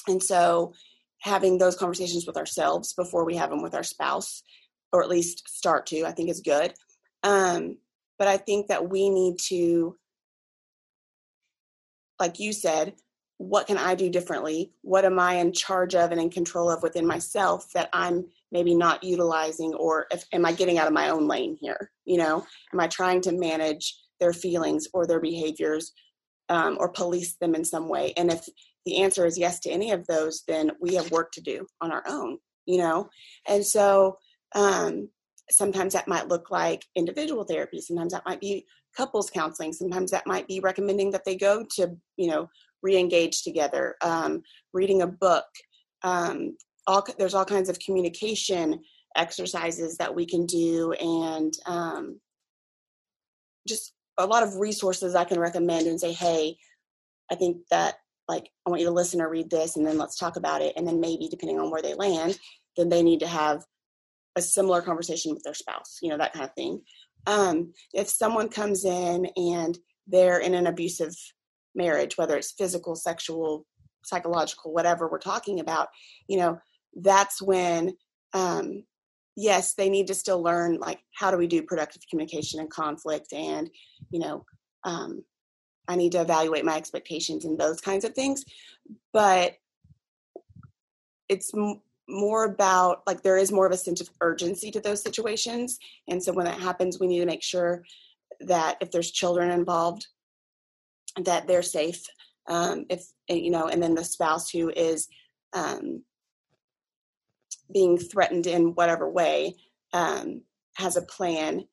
And 0.07 0.23
so 0.23 0.73
having 1.21 1.57
those 1.57 1.75
conversations 1.75 2.25
with 2.25 2.37
ourselves 2.37 2.93
before 2.93 3.25
we 3.25 3.35
have 3.35 3.49
them 3.49 3.61
with 3.61 3.75
our 3.75 3.83
spouse 3.83 4.41
or 4.93 5.03
at 5.03 5.09
least 5.09 5.47
start 5.47 5.85
to 5.87 6.05
i 6.05 6.11
think 6.11 6.29
is 6.29 6.41
good. 6.41 6.73
Um, 7.23 7.77
but 8.17 8.27
i 8.27 8.37
think 8.37 8.67
that 8.67 8.89
we 8.89 9.09
need 9.09 9.35
to 9.49 9.97
like 12.19 12.39
you 12.39 12.53
said 12.53 12.93
what 13.37 13.67
can 13.67 13.77
I 13.77 13.93
do 13.93 14.09
differently? 14.09 14.71
What 14.81 15.05
am 15.05 15.19
I 15.19 15.35
in 15.35 15.53
charge 15.53 15.93
of 15.93 16.11
and 16.11 16.19
in 16.19 16.29
control 16.29 16.69
of 16.69 16.81
within 16.81 17.05
myself 17.05 17.71
that 17.73 17.89
I'm 17.93 18.25
maybe 18.51 18.73
not 18.73 19.03
utilizing, 19.03 19.73
or 19.75 20.07
if, 20.11 20.25
am 20.33 20.45
I 20.45 20.53
getting 20.53 20.79
out 20.79 20.87
of 20.87 20.93
my 20.93 21.09
own 21.09 21.27
lane 21.27 21.57
here? 21.61 21.91
You 22.05 22.17
know, 22.17 22.45
am 22.73 22.79
I 22.79 22.87
trying 22.87 23.21
to 23.21 23.31
manage 23.31 23.95
their 24.19 24.33
feelings 24.33 24.87
or 24.93 25.05
their 25.05 25.19
behaviors 25.19 25.93
um, 26.49 26.77
or 26.79 26.89
police 26.89 27.35
them 27.35 27.53
in 27.53 27.63
some 27.63 27.89
way? 27.89 28.13
And 28.17 28.31
if 28.31 28.47
the 28.85 29.03
answer 29.03 29.25
is 29.25 29.37
yes 29.37 29.59
to 29.61 29.69
any 29.69 29.91
of 29.91 30.07
those, 30.07 30.43
then 30.47 30.71
we 30.81 30.95
have 30.95 31.11
work 31.11 31.31
to 31.33 31.41
do 31.41 31.67
on 31.79 31.91
our 31.91 32.03
own, 32.07 32.39
you 32.65 32.79
know? 32.79 33.09
And 33.47 33.63
so 33.63 34.17
um, 34.55 35.09
sometimes 35.51 35.93
that 35.93 36.07
might 36.07 36.27
look 36.27 36.49
like 36.49 36.85
individual 36.95 37.43
therapy, 37.43 37.81
sometimes 37.81 38.13
that 38.13 38.25
might 38.25 38.41
be 38.41 38.65
couples 38.97 39.29
counseling, 39.29 39.71
sometimes 39.71 40.11
that 40.11 40.25
might 40.25 40.47
be 40.47 40.59
recommending 40.59 41.11
that 41.11 41.23
they 41.23 41.35
go 41.35 41.63
to, 41.75 41.95
you 42.17 42.27
know, 42.27 42.49
re-engage 42.83 43.43
together 43.43 43.95
um, 44.01 44.41
reading 44.73 45.01
a 45.01 45.07
book 45.07 45.45
um, 46.03 46.55
all 46.85 47.05
there's 47.17 47.33
all 47.33 47.45
kinds 47.45 47.69
of 47.69 47.79
communication 47.79 48.79
exercises 49.15 49.97
that 49.97 50.13
we 50.13 50.25
can 50.25 50.45
do 50.45 50.93
and 50.93 51.53
um, 51.65 52.19
just 53.67 53.93
a 54.19 54.25
lot 54.25 54.43
of 54.43 54.55
resources 54.55 55.15
i 55.15 55.23
can 55.23 55.39
recommend 55.39 55.87
and 55.87 55.99
say 55.99 56.11
hey 56.11 56.55
i 57.31 57.35
think 57.35 57.57
that 57.69 57.95
like 58.27 58.49
i 58.65 58.69
want 58.69 58.79
you 58.79 58.87
to 58.87 58.93
listen 58.93 59.21
or 59.21 59.29
read 59.29 59.49
this 59.49 59.75
and 59.75 59.85
then 59.85 59.97
let's 59.97 60.17
talk 60.17 60.37
about 60.37 60.61
it. 60.61 60.73
And 60.75 60.87
then 60.87 60.99
maybe 60.99 61.27
depending 61.29 61.59
on 61.59 61.71
where 61.71 61.81
they 61.81 61.93
land 61.93 62.39
then 62.77 62.89
they 62.89 63.03
need 63.03 63.19
to 63.19 63.27
have 63.27 63.63
a 64.35 64.41
similar 64.41 64.81
conversation 64.81 65.33
with 65.33 65.43
their 65.43 65.53
spouse 65.53 65.97
you 66.01 66.09
know 66.09 66.17
that 66.17 66.33
kind 66.33 66.45
of 66.45 66.53
thing 66.53 66.81
um, 67.27 67.73
if 67.93 68.07
someone 68.07 68.49
comes 68.49 68.85
in 68.85 69.27
and 69.35 69.77
they're 70.07 70.39
in 70.39 70.55
an 70.55 70.65
abusive 70.65 71.13
marriage, 71.75 72.17
whether 72.17 72.37
it's 72.37 72.53
physical, 72.53 72.95
sexual, 72.95 73.65
psychological, 74.03 74.73
whatever 74.73 75.07
we're 75.07 75.19
talking 75.19 75.59
about, 75.59 75.89
you 76.27 76.37
know, 76.37 76.57
that's 77.01 77.41
when, 77.41 77.93
um, 78.33 78.83
yes, 79.35 79.73
they 79.73 79.89
need 79.89 80.07
to 80.07 80.15
still 80.15 80.41
learn 80.41 80.77
like 80.79 80.99
how 81.13 81.29
do 81.29 81.37
we 81.37 81.47
do 81.47 81.61
productive 81.61 82.01
communication 82.09 82.61
and 82.61 82.69
conflict, 82.69 83.33
and 83.33 83.69
you 84.09 84.19
know, 84.19 84.45
um, 84.85 85.23
I 85.87 85.97
need 85.97 86.13
to 86.13 86.21
evaluate 86.21 86.65
my 86.65 86.77
expectations 86.77 87.45
and 87.45 87.59
those 87.59 87.81
kinds 87.81 88.05
of 88.05 88.13
things, 88.13 88.45
but 89.13 89.53
it's 91.29 91.51
more 92.09 92.45
about 92.45 93.01
like 93.05 93.21
there 93.21 93.37
is 93.37 93.51
more 93.51 93.65
of 93.65 93.71
a 93.71 93.77
sense 93.77 94.01
of 94.01 94.09
urgency 94.21 94.71
to 94.71 94.79
those 94.79 95.01
situations. 95.01 95.77
And 96.07 96.23
so 96.23 96.31
when 96.31 96.45
that 96.45 96.59
happens 96.59 96.99
we 96.99 97.07
need 97.07 97.19
to 97.19 97.25
make 97.25 97.43
sure 97.43 97.83
that 98.41 98.77
if 98.81 98.91
there's 98.91 99.11
children 99.11 99.51
involved 99.51 100.07
that 101.23 101.47
they're 101.47 101.63
safe. 101.63 102.05
Um, 102.47 102.85
if 102.89 103.05
you 103.27 103.51
know 103.51 103.67
and 103.67 103.83
then 103.83 103.95
the 103.95 104.05
spouse 104.05 104.49
who 104.49 104.69
is 104.69 105.07
um, 105.53 106.03
being 107.73 107.97
threatened 107.97 108.47
in 108.47 108.73
whatever 108.73 109.09
way 109.09 109.55
um, 109.93 110.43
has 110.75 110.95
a 110.95 111.01
plan 111.01 111.65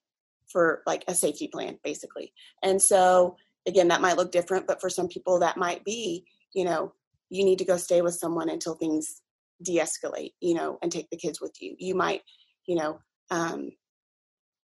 for 0.48 0.82
like 0.86 1.04
a 1.06 1.14
safety 1.14 1.48
plan 1.48 1.78
basically. 1.84 2.32
And 2.62 2.82
so 2.82 3.36
again 3.66 3.88
that 3.88 4.00
might 4.00 4.16
look 4.16 4.32
different 4.32 4.66
but 4.66 4.80
for 4.80 4.90
some 4.90 5.08
people 5.08 5.38
that 5.40 5.56
might 5.56 5.84
be 5.84 6.24
you 6.54 6.64
know 6.64 6.92
you 7.30 7.44
need 7.44 7.58
to 7.58 7.64
go 7.64 7.76
stay 7.76 8.02
with 8.02 8.14
someone 8.14 8.48
until 8.48 8.74
things 8.74 9.22
de-escalate 9.62 10.32
you 10.40 10.54
know 10.54 10.78
and 10.82 10.90
take 10.90 11.08
the 11.10 11.16
kids 11.16 11.40
with 11.40 11.52
you. 11.60 11.74
You 11.78 11.94
might 11.94 12.22
you 12.66 12.76
know 12.76 12.98
um, 13.30 13.70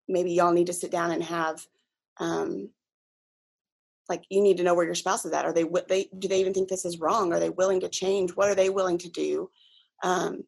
maybe 0.08 0.32
y'all 0.32 0.54
need 0.54 0.68
to 0.68 0.74
sit 0.74 0.92
down 0.92 1.12
and 1.12 1.24
have 1.24 1.66
um, 2.20 2.70
like 4.08 4.24
you 4.30 4.42
need 4.42 4.58
to 4.58 4.64
know 4.64 4.74
where 4.74 4.86
your 4.86 4.96
spouse 4.96 5.26
is 5.26 5.34
at. 5.34 5.46
Are 5.46 5.54
they 5.54 5.66
they 5.88 6.10
do 6.18 6.28
they 6.28 6.40
even 6.40 6.54
think 6.54 6.70
this 6.70 6.86
is 6.86 7.00
wrong? 7.00 7.34
Are 7.34 7.40
they 7.40 7.50
willing 7.50 7.80
to 7.82 7.90
change? 7.90 8.32
What 8.32 8.50
are 8.50 8.56
they 8.56 8.70
willing 8.70 8.98
to 9.00 9.10
do? 9.10 9.50
Um, 10.04 10.44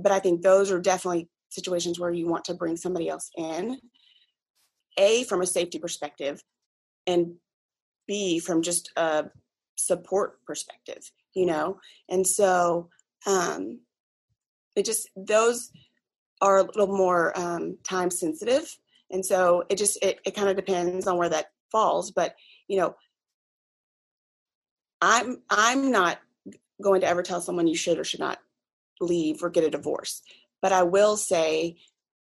but 0.00 0.12
i 0.12 0.18
think 0.20 0.42
those 0.42 0.70
are 0.70 0.80
definitely 0.80 1.28
situations 1.50 1.98
where 1.98 2.12
you 2.12 2.28
want 2.28 2.44
to 2.44 2.54
bring 2.54 2.76
somebody 2.76 3.08
else 3.08 3.30
in 3.36 3.78
a 4.96 5.24
from 5.24 5.42
a 5.42 5.46
safety 5.46 5.78
perspective 5.78 6.42
and 7.06 7.34
b 8.06 8.38
from 8.38 8.62
just 8.62 8.90
a 8.96 9.24
support 9.76 10.44
perspective 10.46 11.10
you 11.38 11.46
know? 11.46 11.78
And 12.08 12.26
so 12.26 12.88
um 13.26 13.80
it 14.76 14.84
just 14.84 15.08
those 15.16 15.70
are 16.40 16.58
a 16.58 16.62
little 16.62 16.86
more 16.86 17.36
um, 17.38 17.78
time 17.82 18.10
sensitive. 18.10 18.76
And 19.10 19.24
so 19.24 19.64
it 19.68 19.76
just 19.76 19.98
it, 20.02 20.20
it 20.24 20.34
kind 20.36 20.48
of 20.48 20.56
depends 20.56 21.06
on 21.06 21.16
where 21.16 21.28
that 21.28 21.50
falls 21.70 22.10
but 22.10 22.34
you 22.66 22.78
know 22.78 22.94
i'm 25.02 25.42
i'm 25.50 25.90
not 25.90 26.18
going 26.82 27.02
to 27.02 27.06
ever 27.06 27.22
tell 27.22 27.42
someone 27.42 27.66
you 27.66 27.76
should 27.76 27.98
or 27.98 28.04
should 28.04 28.20
not 28.20 28.38
leave 29.00 29.42
or 29.42 29.50
get 29.50 29.64
a 29.64 29.70
divorce. 29.70 30.22
But 30.62 30.72
i 30.72 30.82
will 30.82 31.16
say 31.16 31.76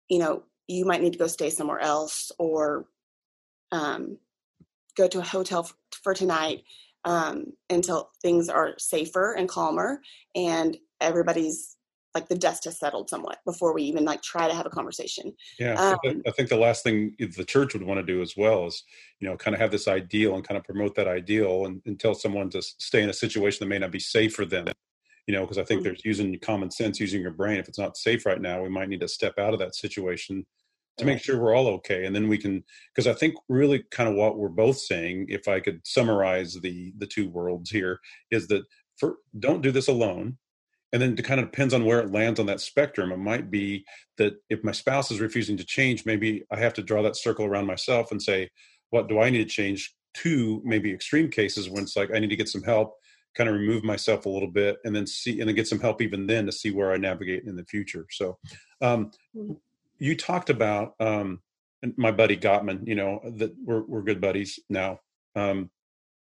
you 0.09 0.19
know 0.19 0.43
you 0.67 0.85
might 0.85 1.01
need 1.01 1.13
to 1.13 1.19
go 1.19 1.27
stay 1.27 1.49
somewhere 1.49 1.79
else 1.79 2.31
or 2.39 2.85
um, 3.71 4.17
go 4.95 5.07
to 5.07 5.19
a 5.19 5.23
hotel 5.23 5.65
f- 5.65 5.75
for 6.01 6.13
tonight 6.13 6.63
um, 7.05 7.45
until 7.69 8.09
things 8.21 8.49
are 8.49 8.73
safer 8.77 9.33
and 9.33 9.47
calmer 9.47 10.01
and 10.35 10.77
everybody's 10.99 11.75
like 12.15 12.29
the 12.29 12.37
dust 12.37 12.63
has 12.63 12.79
settled 12.79 13.09
somewhat 13.09 13.39
before 13.45 13.73
we 13.73 13.83
even 13.83 14.05
like 14.05 14.21
try 14.21 14.47
to 14.47 14.53
have 14.53 14.65
a 14.65 14.69
conversation. 14.69 15.33
Yeah, 15.59 15.73
um, 15.73 16.23
I 16.25 16.31
think 16.31 16.47
the 16.47 16.57
last 16.57 16.81
thing 16.81 17.13
the 17.19 17.43
church 17.43 17.73
would 17.73 17.83
want 17.83 17.99
to 17.99 18.05
do 18.05 18.21
as 18.21 18.35
well 18.37 18.67
is, 18.67 18.83
you 19.19 19.27
know, 19.27 19.35
kind 19.35 19.53
of 19.53 19.59
have 19.59 19.69
this 19.69 19.89
ideal 19.89 20.35
and 20.35 20.47
kind 20.47 20.57
of 20.57 20.63
promote 20.63 20.95
that 20.95 21.09
ideal 21.09 21.65
and, 21.65 21.81
and 21.85 21.99
tell 21.99 22.15
someone 22.15 22.49
to 22.51 22.61
stay 22.61 23.03
in 23.03 23.09
a 23.09 23.13
situation 23.13 23.59
that 23.59 23.69
may 23.69 23.79
not 23.79 23.91
be 23.91 23.99
safe 23.99 24.33
for 24.33 24.45
them. 24.45 24.65
You 25.27 25.33
know, 25.33 25.41
because 25.41 25.57
I 25.57 25.65
think 25.65 25.79
mm-hmm. 25.79 25.89
there's 25.89 26.05
using 26.05 26.39
common 26.39 26.71
sense, 26.71 26.99
using 26.99 27.21
your 27.21 27.31
brain. 27.31 27.57
If 27.57 27.67
it's 27.67 27.79
not 27.79 27.97
safe 27.97 28.25
right 28.25 28.39
now, 28.39 28.61
we 28.61 28.69
might 28.69 28.87
need 28.87 29.01
to 29.01 29.07
step 29.09 29.37
out 29.37 29.53
of 29.53 29.59
that 29.59 29.75
situation 29.75 30.45
to 30.97 31.05
make 31.05 31.21
sure 31.21 31.39
we're 31.39 31.55
all 31.55 31.67
okay 31.67 32.05
and 32.05 32.15
then 32.15 32.27
we 32.27 32.37
can 32.37 32.63
because 32.93 33.07
i 33.07 33.13
think 33.13 33.35
really 33.49 33.83
kind 33.91 34.09
of 34.09 34.15
what 34.15 34.37
we're 34.37 34.47
both 34.47 34.77
saying 34.77 35.25
if 35.29 35.47
i 35.47 35.59
could 35.59 35.79
summarize 35.85 36.55
the 36.61 36.93
the 36.97 37.07
two 37.07 37.29
worlds 37.29 37.69
here 37.69 37.99
is 38.31 38.47
that 38.47 38.63
for 38.97 39.17
don't 39.39 39.61
do 39.61 39.71
this 39.71 39.87
alone 39.87 40.37
and 40.93 41.01
then 41.01 41.15
it 41.17 41.25
kind 41.25 41.41
of 41.41 41.47
depends 41.47 41.73
on 41.73 41.83
where 41.83 41.99
it 41.99 42.11
lands 42.11 42.39
on 42.39 42.45
that 42.45 42.61
spectrum. 42.61 43.11
It 43.11 43.17
might 43.17 43.51
be 43.51 43.83
that 44.17 44.35
if 44.49 44.63
my 44.63 44.71
spouse 44.71 45.11
is 45.11 45.19
refusing 45.19 45.57
to 45.57 45.65
change 45.65 46.05
maybe 46.05 46.43
i 46.51 46.57
have 46.57 46.73
to 46.75 46.83
draw 46.83 47.01
that 47.01 47.17
circle 47.17 47.45
around 47.45 47.65
myself 47.65 48.11
and 48.11 48.21
say 48.21 48.49
what 48.91 49.09
do 49.09 49.19
i 49.19 49.29
need 49.29 49.39
to 49.39 49.45
change 49.45 49.93
to 50.13 50.61
maybe 50.63 50.93
extreme 50.93 51.29
cases 51.29 51.69
when 51.69 51.83
it's 51.83 51.97
like 51.97 52.11
i 52.15 52.19
need 52.19 52.29
to 52.29 52.37
get 52.37 52.47
some 52.47 52.63
help 52.63 52.95
kind 53.35 53.49
of 53.49 53.55
remove 53.55 53.83
myself 53.83 54.25
a 54.25 54.29
little 54.29 54.49
bit 54.49 54.77
and 54.83 54.95
then 54.95 55.05
see 55.05 55.39
and 55.39 55.47
then 55.47 55.55
get 55.55 55.67
some 55.67 55.79
help 55.79 56.01
even 56.01 56.25
then 56.25 56.45
to 56.45 56.51
see 56.51 56.71
where 56.71 56.91
i 56.91 56.97
navigate 56.97 57.43
in 57.45 57.55
the 57.55 57.65
future. 57.65 58.05
So 58.09 58.37
um, 58.81 59.11
mm-hmm. 59.35 59.53
You 59.99 60.15
talked 60.15 60.49
about 60.49 60.95
um, 60.99 61.41
my 61.97 62.11
buddy 62.11 62.37
gottman 62.37 62.85
you 62.87 62.95
know 62.95 63.21
that 63.37 63.53
we're, 63.63 63.83
we're 63.83 64.01
good 64.01 64.21
buddies 64.21 64.59
now 64.69 64.99
um, 65.35 65.69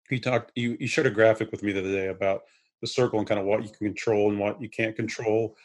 he 0.09 0.19
talked 0.19 0.53
you, 0.55 0.77
you 0.81 0.87
shared 0.87 1.07
a 1.07 1.11
graphic 1.11 1.51
with 1.51 1.63
me 1.63 1.73
the 1.73 1.81
other 1.81 1.93
day 1.93 2.09
about 2.09 2.43
the 2.81 2.87
circle 2.87 3.19
and 3.19 3.29
kind 3.29 3.41
of 3.41 3.47
what 3.47 3.63
you 3.63 3.71
can 3.71 3.87
control 3.89 4.31
and 4.31 4.39
what 4.39 4.61
you 4.61 4.69
can't 4.69 4.97
control 4.97 5.57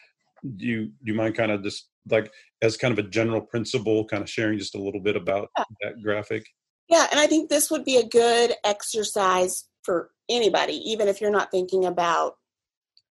do 0.55 0.65
you 0.65 0.85
do 0.85 1.11
you 1.11 1.13
mind 1.13 1.35
kind 1.35 1.51
of 1.51 1.63
just 1.63 1.89
like 2.09 2.31
as 2.61 2.77
kind 2.77 2.97
of 2.97 3.03
a 3.03 3.09
general 3.09 3.41
principle 3.41 4.05
kind 4.05 4.23
of 4.23 4.29
sharing 4.29 4.57
just 4.57 4.75
a 4.75 4.81
little 4.81 5.01
bit 5.01 5.15
about 5.15 5.49
yeah. 5.57 5.63
that 5.81 6.01
graphic 6.01 6.45
yeah 6.87 7.07
and 7.11 7.19
i 7.19 7.27
think 7.27 7.49
this 7.49 7.69
would 7.69 7.83
be 7.83 7.97
a 7.97 8.07
good 8.07 8.53
exercise 8.63 9.65
for 9.83 10.11
anybody, 10.29 10.73
even 10.73 11.07
if 11.07 11.21
you're 11.21 11.31
not 11.31 11.51
thinking 11.51 11.85
about 11.85 12.35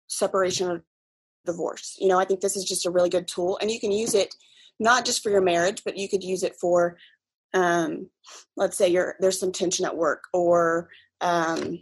separation 0.07 0.69
or 0.69 0.83
divorce. 1.45 1.95
You 1.99 2.07
know, 2.07 2.19
I 2.19 2.25
think 2.25 2.41
this 2.41 2.55
is 2.55 2.65
just 2.65 2.85
a 2.85 2.89
really 2.91 3.09
good 3.09 3.27
tool, 3.27 3.57
and 3.61 3.69
you 3.69 3.79
can 3.79 3.91
use 3.91 4.15
it 4.15 4.35
not 4.79 5.05
just 5.05 5.23
for 5.23 5.29
your 5.29 5.41
marriage, 5.41 5.83
but 5.83 5.97
you 5.97 6.09
could 6.09 6.23
use 6.23 6.43
it 6.43 6.55
for, 6.59 6.97
um, 7.53 8.09
let's 8.57 8.77
say 8.77 8.89
you're 8.89 9.15
there's 9.19 9.39
some 9.39 9.51
tension 9.51 9.85
at 9.85 9.95
work, 9.95 10.23
or 10.33 10.89
um, 11.21 11.79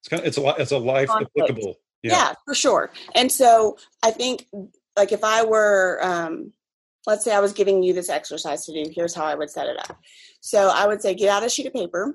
it's 0.00 0.08
kind 0.08 0.20
of 0.20 0.26
it's 0.26 0.38
a 0.38 0.54
it's 0.58 0.72
a 0.72 0.78
life 0.78 1.08
conflict. 1.08 1.32
applicable. 1.38 1.76
Yeah. 2.02 2.12
yeah, 2.12 2.34
for 2.44 2.54
sure. 2.54 2.90
And 3.14 3.30
so 3.30 3.76
I 4.04 4.12
think, 4.12 4.46
like, 4.96 5.10
if 5.10 5.24
I 5.24 5.44
were, 5.44 5.98
um, 6.00 6.52
let's 7.08 7.24
say 7.24 7.34
I 7.34 7.40
was 7.40 7.52
giving 7.52 7.82
you 7.82 7.92
this 7.92 8.08
exercise 8.08 8.64
to 8.66 8.72
do, 8.72 8.90
here's 8.94 9.14
how 9.14 9.24
I 9.24 9.34
would 9.34 9.50
set 9.50 9.66
it 9.66 9.76
up. 9.78 9.98
So 10.40 10.70
I 10.72 10.86
would 10.86 11.02
say, 11.02 11.14
get 11.14 11.28
out 11.28 11.44
a 11.44 11.48
sheet 11.48 11.66
of 11.66 11.72
paper, 11.72 12.14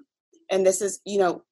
and 0.49 0.65
this 0.65 0.81
is, 0.81 1.01
you 1.05 1.17
know, 1.17 1.43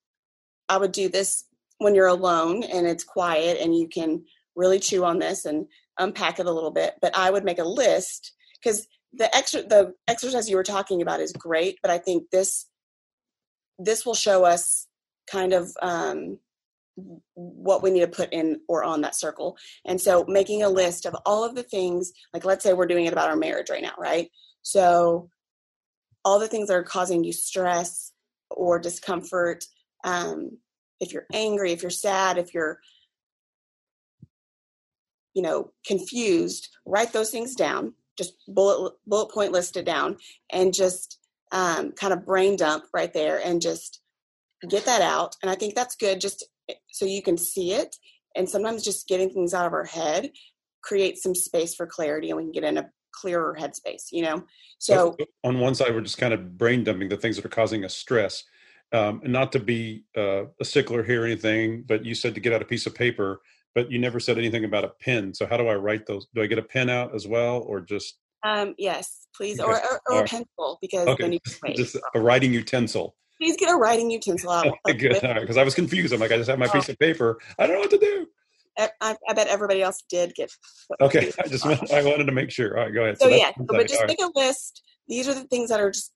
I 0.69 0.77
would 0.77 0.93
do 0.93 1.09
this 1.09 1.43
when 1.79 1.95
you're 1.95 2.07
alone 2.07 2.63
and 2.63 2.85
it's 2.87 3.03
quiet 3.03 3.57
and 3.59 3.75
you 3.75 3.87
can 3.87 4.23
really 4.55 4.79
chew 4.79 5.03
on 5.03 5.19
this 5.19 5.45
and 5.45 5.65
unpack 6.01 6.39
it 6.39 6.45
a 6.45 6.51
little 6.51 6.71
bit. 6.71 6.95
But 7.01 7.15
I 7.15 7.29
would 7.29 7.43
make 7.43 7.59
a 7.59 7.63
list 7.63 8.33
because 8.61 8.87
the 9.13 9.33
extra 9.35 9.63
the 9.63 9.93
exercise 10.07 10.49
you 10.49 10.55
were 10.55 10.63
talking 10.63 11.01
about 11.01 11.19
is 11.19 11.33
great, 11.33 11.79
but 11.81 11.91
I 11.91 11.97
think 11.97 12.29
this 12.31 12.67
this 13.79 14.05
will 14.05 14.13
show 14.13 14.45
us 14.45 14.87
kind 15.29 15.53
of 15.53 15.71
um, 15.81 16.39
what 17.33 17.81
we 17.81 17.91
need 17.91 18.01
to 18.01 18.07
put 18.07 18.31
in 18.31 18.59
or 18.67 18.83
on 18.83 19.01
that 19.01 19.15
circle. 19.15 19.57
And 19.85 19.99
so 19.99 20.25
making 20.27 20.61
a 20.61 20.69
list 20.69 21.05
of 21.05 21.15
all 21.25 21.43
of 21.43 21.55
the 21.55 21.63
things, 21.63 22.11
like 22.33 22.45
let's 22.45 22.63
say 22.63 22.73
we're 22.73 22.85
doing 22.85 23.05
it 23.05 23.13
about 23.13 23.29
our 23.29 23.35
marriage 23.35 23.69
right 23.69 23.81
now, 23.81 23.93
right? 23.97 24.29
So 24.61 25.29
all 26.23 26.39
the 26.39 26.47
things 26.47 26.67
that 26.67 26.75
are 26.75 26.83
causing 26.83 27.23
you 27.23 27.33
stress 27.33 28.11
or 28.51 28.77
discomfort, 28.77 29.65
um, 30.03 30.57
if 31.01 31.11
you're 31.11 31.25
angry 31.33 31.73
if 31.73 31.81
you're 31.81 31.89
sad 31.89 32.37
if 32.37 32.53
you're 32.53 32.79
you 35.33 35.41
know 35.41 35.71
confused 35.85 36.69
write 36.85 37.13
those 37.13 37.31
things 37.31 37.55
down 37.55 37.93
just 38.17 38.33
bullet 38.47 38.93
bullet 39.07 39.31
point 39.31 39.51
list 39.51 39.77
it 39.77 39.85
down 39.85 40.17
and 40.51 40.73
just 40.73 41.19
um, 41.53 41.91
kind 41.91 42.13
of 42.13 42.25
brain 42.25 42.55
dump 42.55 42.85
right 42.93 43.13
there 43.13 43.41
and 43.43 43.61
just 43.61 44.01
get 44.69 44.85
that 44.85 45.01
out. 45.01 45.35
And 45.41 45.49
i 45.49 45.55
think 45.55 45.75
that's 45.75 45.95
good 45.95 46.21
just 46.21 46.45
so 46.91 47.05
you 47.05 47.21
can 47.21 47.37
see 47.37 47.73
it 47.73 47.95
and 48.35 48.49
sometimes 48.49 48.83
just 48.83 49.07
getting 49.07 49.29
things 49.29 49.53
out 49.53 49.65
of 49.65 49.73
our 49.73 49.85
head 49.85 50.31
creates 50.81 51.21
some 51.21 51.35
space 51.35 51.75
for 51.75 51.85
clarity 51.85 52.29
and 52.29 52.37
we 52.37 52.43
can 52.43 52.51
get 52.51 52.63
in 52.63 52.77
a 52.77 52.89
clearer 53.13 53.57
headspace 53.59 54.11
you 54.11 54.21
know? 54.21 54.43
So 54.77 55.17
on 55.43 55.59
one 55.59 55.75
side 55.75 55.93
we're 55.93 56.01
just 56.01 56.17
kind 56.17 56.33
of 56.33 56.57
brain 56.57 56.83
dumping 56.83 57.09
the 57.09 57.17
things 57.17 57.35
that 57.35 57.45
are 57.45 57.49
causing 57.49 57.83
us 57.83 57.93
stress 57.93 58.43
um, 58.93 59.21
and 59.23 59.31
not 59.31 59.51
to 59.53 59.59
be 59.59 60.03
uh, 60.17 60.43
a 60.59 60.65
stickler 60.65 61.03
here 61.03 61.23
or 61.23 61.25
anything, 61.25 61.83
but 61.83 62.05
you 62.05 62.13
said 62.13 62.35
to 62.35 62.41
get 62.41 62.53
out 62.53 62.61
a 62.61 62.65
piece 62.65 62.85
of 62.85 62.93
paper, 62.93 63.41
but 63.75 63.91
you 63.91 63.99
never 63.99 64.19
said 64.19 64.37
anything 64.37 64.65
about 64.65 64.83
a 64.83 64.89
pen. 64.89 65.33
So 65.33 65.45
how 65.45 65.57
do 65.57 65.67
I 65.67 65.75
write 65.75 66.05
those? 66.05 66.27
Do 66.33 66.41
I 66.41 66.47
get 66.47 66.57
a 66.57 66.63
pen 66.63 66.89
out 66.89 67.15
as 67.15 67.27
well, 67.27 67.59
or 67.59 67.81
just? 67.81 68.17
Um, 68.43 68.73
yes, 68.77 69.27
please, 69.35 69.59
okay. 69.59 69.69
or, 69.69 69.75
or, 69.75 70.01
or 70.09 70.21
a 70.23 70.25
pencil 70.25 70.77
because 70.81 71.07
okay. 71.07 71.23
then 71.23 71.33
you 71.33 71.39
can 71.65 71.75
just 71.75 71.97
a 72.15 72.19
writing 72.19 72.53
utensil. 72.53 73.15
Please 73.39 73.57
get 73.57 73.69
a 73.71 73.75
writing 73.75 74.11
utensil 74.11 74.51
out. 74.51 74.67
Good, 74.85 75.19
because 75.21 75.57
I 75.57 75.63
was 75.63 75.75
confused. 75.75 76.13
I'm 76.13 76.19
like, 76.19 76.31
I 76.31 76.37
just 76.37 76.49
have 76.49 76.59
my 76.59 76.67
oh. 76.67 76.71
piece 76.71 76.89
of 76.89 76.99
paper. 76.99 77.39
I 77.57 77.65
don't 77.65 77.75
know 77.75 77.81
what 77.81 77.91
to 77.91 77.97
do. 77.97 78.27
I, 78.77 79.17
I, 79.27 79.33
bet 79.33 79.47
everybody 79.47 79.81
else 79.81 80.03
did 80.09 80.33
get. 80.33 80.51
Okay, 81.01 81.31
I 81.43 81.47
just 81.47 81.65
I 81.65 82.03
wanted 82.03 82.25
to 82.25 82.31
make 82.31 82.51
sure. 82.51 82.77
All 82.77 82.85
right, 82.85 82.93
go 82.93 83.03
ahead. 83.03 83.19
So, 83.19 83.29
so 83.29 83.35
yeah, 83.35 83.51
but 83.57 83.87
just 83.87 84.05
make 84.07 84.19
right. 84.21 84.31
a 84.33 84.39
list. 84.39 84.81
These 85.07 85.27
are 85.27 85.33
the 85.33 85.43
things 85.43 85.69
that 85.69 85.79
are 85.79 85.91
just, 85.91 86.13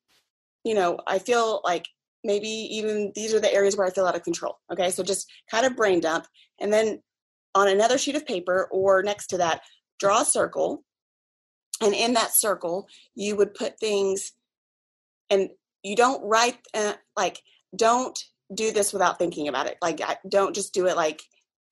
you 0.64 0.74
know, 0.74 1.00
I 1.06 1.20
feel 1.20 1.62
like 1.66 1.86
maybe 2.24 2.48
even 2.48 3.12
these 3.14 3.34
are 3.34 3.40
the 3.40 3.54
areas 3.54 3.76
where 3.76 3.86
I 3.86 3.92
feel 3.92 4.06
out 4.06 4.16
of 4.16 4.24
control. 4.24 4.58
Okay, 4.72 4.90
so 4.90 5.04
just 5.04 5.30
kind 5.52 5.66
of 5.66 5.76
brain 5.76 6.00
dump. 6.00 6.28
And 6.60 6.72
then 6.72 7.02
on 7.56 7.68
another 7.68 7.98
sheet 7.98 8.16
of 8.16 8.28
paper 8.28 8.68
or 8.70 9.02
next 9.02 9.28
to 9.28 9.38
that, 9.38 9.62
draw 10.00 10.22
a 10.22 10.26
circle. 10.26 10.84
And 11.82 11.94
in 11.94 12.14
that 12.14 12.36
circle, 12.36 12.88
you 13.16 13.36
would 13.36 13.54
put 13.54 13.80
things, 13.80 14.32
and 15.30 15.50
you 15.84 15.96
don't 15.96 16.24
write, 16.24 16.58
uh, 16.74 16.94
like, 17.18 17.42
don't 17.76 18.18
do 18.54 18.72
this 18.72 18.94
without 18.94 19.18
thinking 19.18 19.48
about 19.48 19.68
it. 19.68 19.78
Like, 19.82 20.02
don't 20.30 20.56
just 20.56 20.74
do 20.74 20.86
it 20.88 20.96
like 20.96 21.22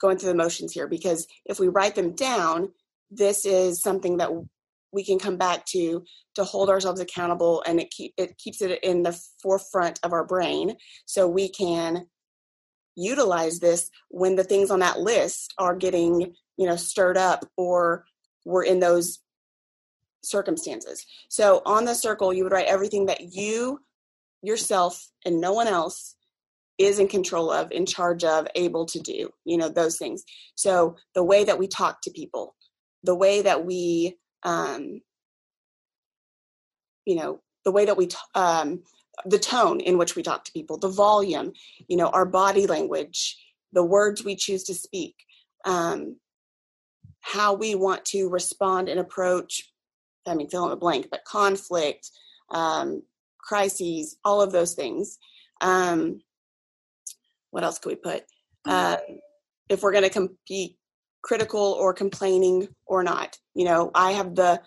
going 0.02 0.18
through 0.18 0.32
the 0.32 0.36
motions 0.36 0.74
here, 0.74 0.88
because 0.88 1.28
if 1.46 1.60
we 1.60 1.68
write 1.68 1.96
them 1.96 2.16
down, 2.16 2.74
this 3.12 3.46
is 3.46 3.82
something 3.82 4.18
that 4.18 4.32
we 4.94 5.04
can 5.04 5.20
come 5.20 5.38
back 5.38 5.66
to 5.66 6.04
to 6.36 6.44
hold 6.44 6.70
ourselves 6.70 7.02
accountable 7.02 7.64
and 7.66 7.80
it 7.80 7.90
keep 7.90 8.14
it 8.18 8.38
keeps 8.38 8.62
it 8.62 8.80
in 8.84 9.04
the 9.04 9.20
forefront 9.42 10.00
of 10.04 10.14
our 10.14 10.26
brain 10.26 10.76
so 11.06 11.28
we 11.28 11.50
can 11.50 12.06
utilize 12.96 13.60
this 13.60 13.90
when 14.10 14.36
the 14.36 14.44
things 14.44 14.72
on 14.72 14.80
that 14.80 15.00
list 15.00 15.54
are 15.58 15.76
getting 15.76 16.34
you 16.58 16.68
know 16.68 16.76
stirred 16.76 17.18
up 17.18 17.46
or 17.58 18.06
we're 18.46 18.64
in 18.64 18.80
those 18.80 19.20
circumstances. 20.22 21.06
So 21.30 21.62
on 21.66 21.86
the 21.86 21.96
circle 21.96 22.34
you 22.34 22.44
would 22.44 22.54
write 22.54 22.68
everything 22.68 23.08
that 23.08 23.34
you 23.34 23.80
yourself 24.42 25.10
and 25.26 25.40
no 25.40 25.54
one 25.54 25.68
else 25.68 26.16
is 26.78 27.00
in 27.00 27.08
control 27.08 27.52
of 27.52 27.72
in 27.72 27.86
charge 27.86 28.24
of 28.24 28.48
able 28.56 28.86
to 28.86 29.00
do 29.00 29.30
you 29.46 29.58
know 29.58 29.70
those 29.70 29.98
things. 29.98 30.24
So 30.56 30.98
the 31.16 31.24
way 31.24 31.44
that 31.44 31.60
we 31.60 31.68
talk 31.68 32.02
to 32.02 32.12
people 32.12 32.56
the 33.04 33.16
way 33.16 33.42
that 33.42 33.66
we 33.66 34.18
um, 34.44 35.02
you 37.06 37.16
know 37.16 37.42
the 37.66 37.72
way 37.72 37.86
that 37.86 37.98
we 37.98 38.08
t- 38.08 38.18
um, 38.36 38.84
the 39.26 39.40
tone 39.40 39.80
in 39.80 39.98
which 39.98 40.16
we 40.16 40.24
talk 40.24 40.44
to 40.44 40.52
people 40.52 40.78
the 40.78 40.88
volume 40.88 41.52
you 41.88 41.98
know 41.98 42.08
our 42.10 42.26
body 42.26 42.68
language 42.68 43.38
the 43.72 43.84
words 43.84 44.24
we 44.24 44.36
choose 44.36 44.64
to 44.64 44.74
speak 44.74 45.16
um, 45.66 46.18
how 47.22 47.54
we 47.54 47.76
want 47.76 48.04
to 48.06 48.30
respond 48.30 48.90
and 48.90 49.00
approach 49.00 49.70
i 50.28 50.34
mean 50.34 50.50
fill 50.50 50.64
in 50.66 50.70
the 50.70 50.76
blank 50.76 51.08
but 51.12 51.24
conflict 51.26 52.10
um, 52.52 53.02
crises 53.40 54.18
all 54.26 54.42
of 54.42 54.52
those 54.52 54.74
things 54.74 55.18
um, 55.62 56.20
what 57.52 57.64
else 57.64 57.80
could 57.80 57.90
we 57.90 57.96
put 57.96 58.24
uh, 58.66 58.98
if 59.70 59.82
we're 59.82 59.92
going 59.92 60.10
to 60.10 60.30
be 60.48 60.78
critical 61.24 61.78
or 61.80 61.94
complaining 61.94 62.68
or 62.86 63.02
not. 63.02 63.38
You 63.56 63.66
know, 63.66 63.92
I 63.96 64.12
have 64.12 64.36
the 64.36 64.62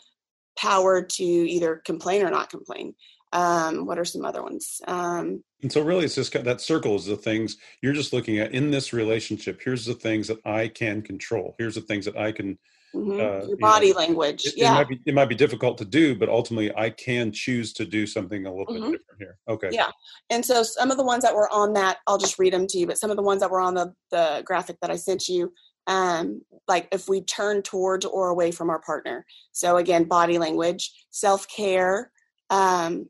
power 0.58 1.02
to 1.02 1.22
either 1.22 1.82
complain 1.84 2.22
or 2.22 2.30
not 2.30 2.50
complain. 2.50 2.94
Um, 3.32 3.86
what 3.86 3.98
are 3.98 4.04
some 4.04 4.24
other 4.24 4.42
ones? 4.42 4.80
Um, 4.86 5.42
and 5.62 5.72
so, 5.72 5.82
really, 5.82 6.04
it's 6.04 6.14
just 6.14 6.32
that 6.32 6.60
circle 6.60 6.96
is 6.96 7.06
the 7.06 7.16
things 7.16 7.56
you're 7.82 7.92
just 7.92 8.12
looking 8.12 8.38
at 8.38 8.52
in 8.52 8.70
this 8.70 8.92
relationship. 8.92 9.60
Here's 9.62 9.84
the 9.84 9.94
things 9.94 10.28
that 10.28 10.38
I 10.44 10.68
can 10.68 11.02
control. 11.02 11.54
Here's 11.58 11.74
the 11.74 11.80
things 11.80 12.04
that 12.04 12.16
I 12.16 12.32
can. 12.32 12.58
Mm-hmm. 12.94 13.12
Uh, 13.12 13.46
Your 13.48 13.56
body 13.58 13.90
know, 13.90 13.98
language. 13.98 14.46
It, 14.46 14.54
yeah, 14.56 14.70
it 14.70 14.74
might, 14.74 14.88
be, 14.88 15.00
it 15.06 15.14
might 15.14 15.28
be 15.28 15.34
difficult 15.34 15.76
to 15.78 15.84
do, 15.84 16.14
but 16.14 16.28
ultimately, 16.28 16.74
I 16.74 16.90
can 16.90 17.32
choose 17.32 17.72
to 17.74 17.84
do 17.84 18.06
something 18.06 18.46
a 18.46 18.50
little 18.50 18.74
mm-hmm. 18.74 18.92
bit 18.92 19.00
different 19.00 19.20
here. 19.20 19.38
Okay. 19.48 19.70
Yeah, 19.72 19.90
and 20.30 20.44
so 20.44 20.62
some 20.62 20.90
of 20.90 20.96
the 20.96 21.04
ones 21.04 21.24
that 21.24 21.34
were 21.34 21.52
on 21.52 21.72
that, 21.74 21.98
I'll 22.06 22.18
just 22.18 22.38
read 22.38 22.52
them 22.52 22.66
to 22.68 22.78
you. 22.78 22.86
But 22.86 22.98
some 22.98 23.10
of 23.10 23.16
the 23.16 23.22
ones 23.22 23.40
that 23.40 23.50
were 23.50 23.60
on 23.60 23.74
the 23.74 23.92
the 24.10 24.42
graphic 24.46 24.78
that 24.80 24.90
I 24.90 24.96
sent 24.96 25.28
you, 25.28 25.52
um, 25.86 26.42
like 26.68 26.88
if 26.92 27.08
we 27.08 27.22
turn 27.22 27.62
towards 27.62 28.04
or 28.04 28.28
away 28.28 28.50
from 28.50 28.70
our 28.70 28.80
partner. 28.80 29.24
So 29.52 29.76
again, 29.76 30.04
body 30.04 30.38
language, 30.38 30.92
self 31.10 31.48
care, 31.48 32.10
um, 32.50 33.08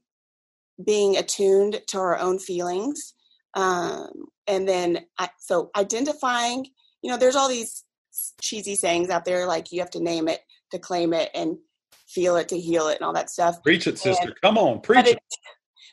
being 0.85 1.17
attuned 1.17 1.81
to 1.89 1.99
our 1.99 2.19
own 2.19 2.39
feelings, 2.39 3.15
um, 3.55 4.09
and 4.47 4.69
then 4.69 5.01
I, 5.19 5.31
so 5.39 5.71
identifying. 5.77 6.67
You 7.03 7.11
know, 7.11 7.19
there's 7.19 7.37
all 7.37 7.49
these 7.49 7.85
cheesy 8.41 8.75
sayings 8.75 9.11
out 9.11 9.25
there 9.25 9.47
like 9.47 9.73
you 9.73 9.81
have 9.81 9.91
to 9.91 10.03
name 10.03 10.29
it 10.29 10.41
to 10.73 10.79
claim 10.79 11.13
it, 11.13 11.31
and 11.35 11.59
feel 12.07 12.37
it 12.37 12.49
to 12.49 12.59
heal 12.59 12.89
it 12.89 12.97
and 12.97 13.03
all 13.03 13.13
that 13.13 13.31
stuff. 13.31 13.63
Preach 13.63 13.87
it, 13.87 13.99
sister. 13.99 14.29
And, 14.29 14.41
Come 14.43 14.59
on, 14.59 14.81
preach 14.81 15.07
it, 15.07 15.17
it. 15.17 15.19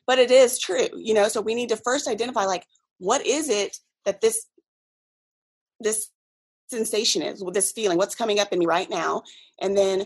But 0.06 0.20
it 0.20 0.32
is 0.32 0.60
true, 0.60 0.90
you 0.98 1.14
know. 1.14 1.30
So 1.30 1.40
we 1.40 1.56
need 1.56 1.70
to 1.70 1.78
first 1.78 2.10
identify 2.10 2.44
like 2.44 2.66
what 2.98 3.26
is 3.26 3.48
it 3.50 3.78
that 4.04 4.20
this 4.20 4.46
this 5.80 6.10
sensation 6.70 7.22
is, 7.22 7.44
this 7.54 7.72
feeling, 7.72 7.98
what's 7.98 8.16
coming 8.16 8.40
up 8.40 8.52
in 8.52 8.60
me 8.60 8.66
right 8.66 8.90
now, 8.90 9.24
and 9.62 9.78
then 9.78 10.06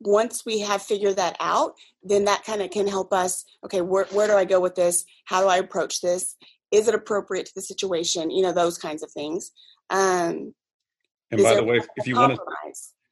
once 0.00 0.44
we 0.46 0.60
have 0.60 0.82
figured 0.82 1.16
that 1.16 1.36
out, 1.40 1.74
then 2.02 2.24
that 2.24 2.44
kind 2.44 2.62
of 2.62 2.70
can 2.70 2.86
help 2.86 3.12
us. 3.12 3.44
Okay, 3.64 3.80
where 3.80 4.06
where 4.06 4.26
do 4.26 4.34
I 4.34 4.44
go 4.44 4.60
with 4.60 4.74
this? 4.74 5.04
How 5.26 5.40
do 5.42 5.48
I 5.48 5.58
approach 5.58 6.00
this? 6.00 6.36
Is 6.70 6.88
it 6.88 6.94
appropriate 6.94 7.46
to 7.46 7.52
the 7.54 7.62
situation? 7.62 8.30
You 8.30 8.42
know, 8.42 8.52
those 8.52 8.78
kinds 8.78 9.02
of 9.02 9.10
things. 9.10 9.50
Um, 9.90 10.54
and 11.30 11.42
by 11.42 11.54
the 11.54 11.64
way, 11.64 11.80
if 11.96 12.06
you 12.06 12.16
want 12.16 12.34
to 12.34 12.40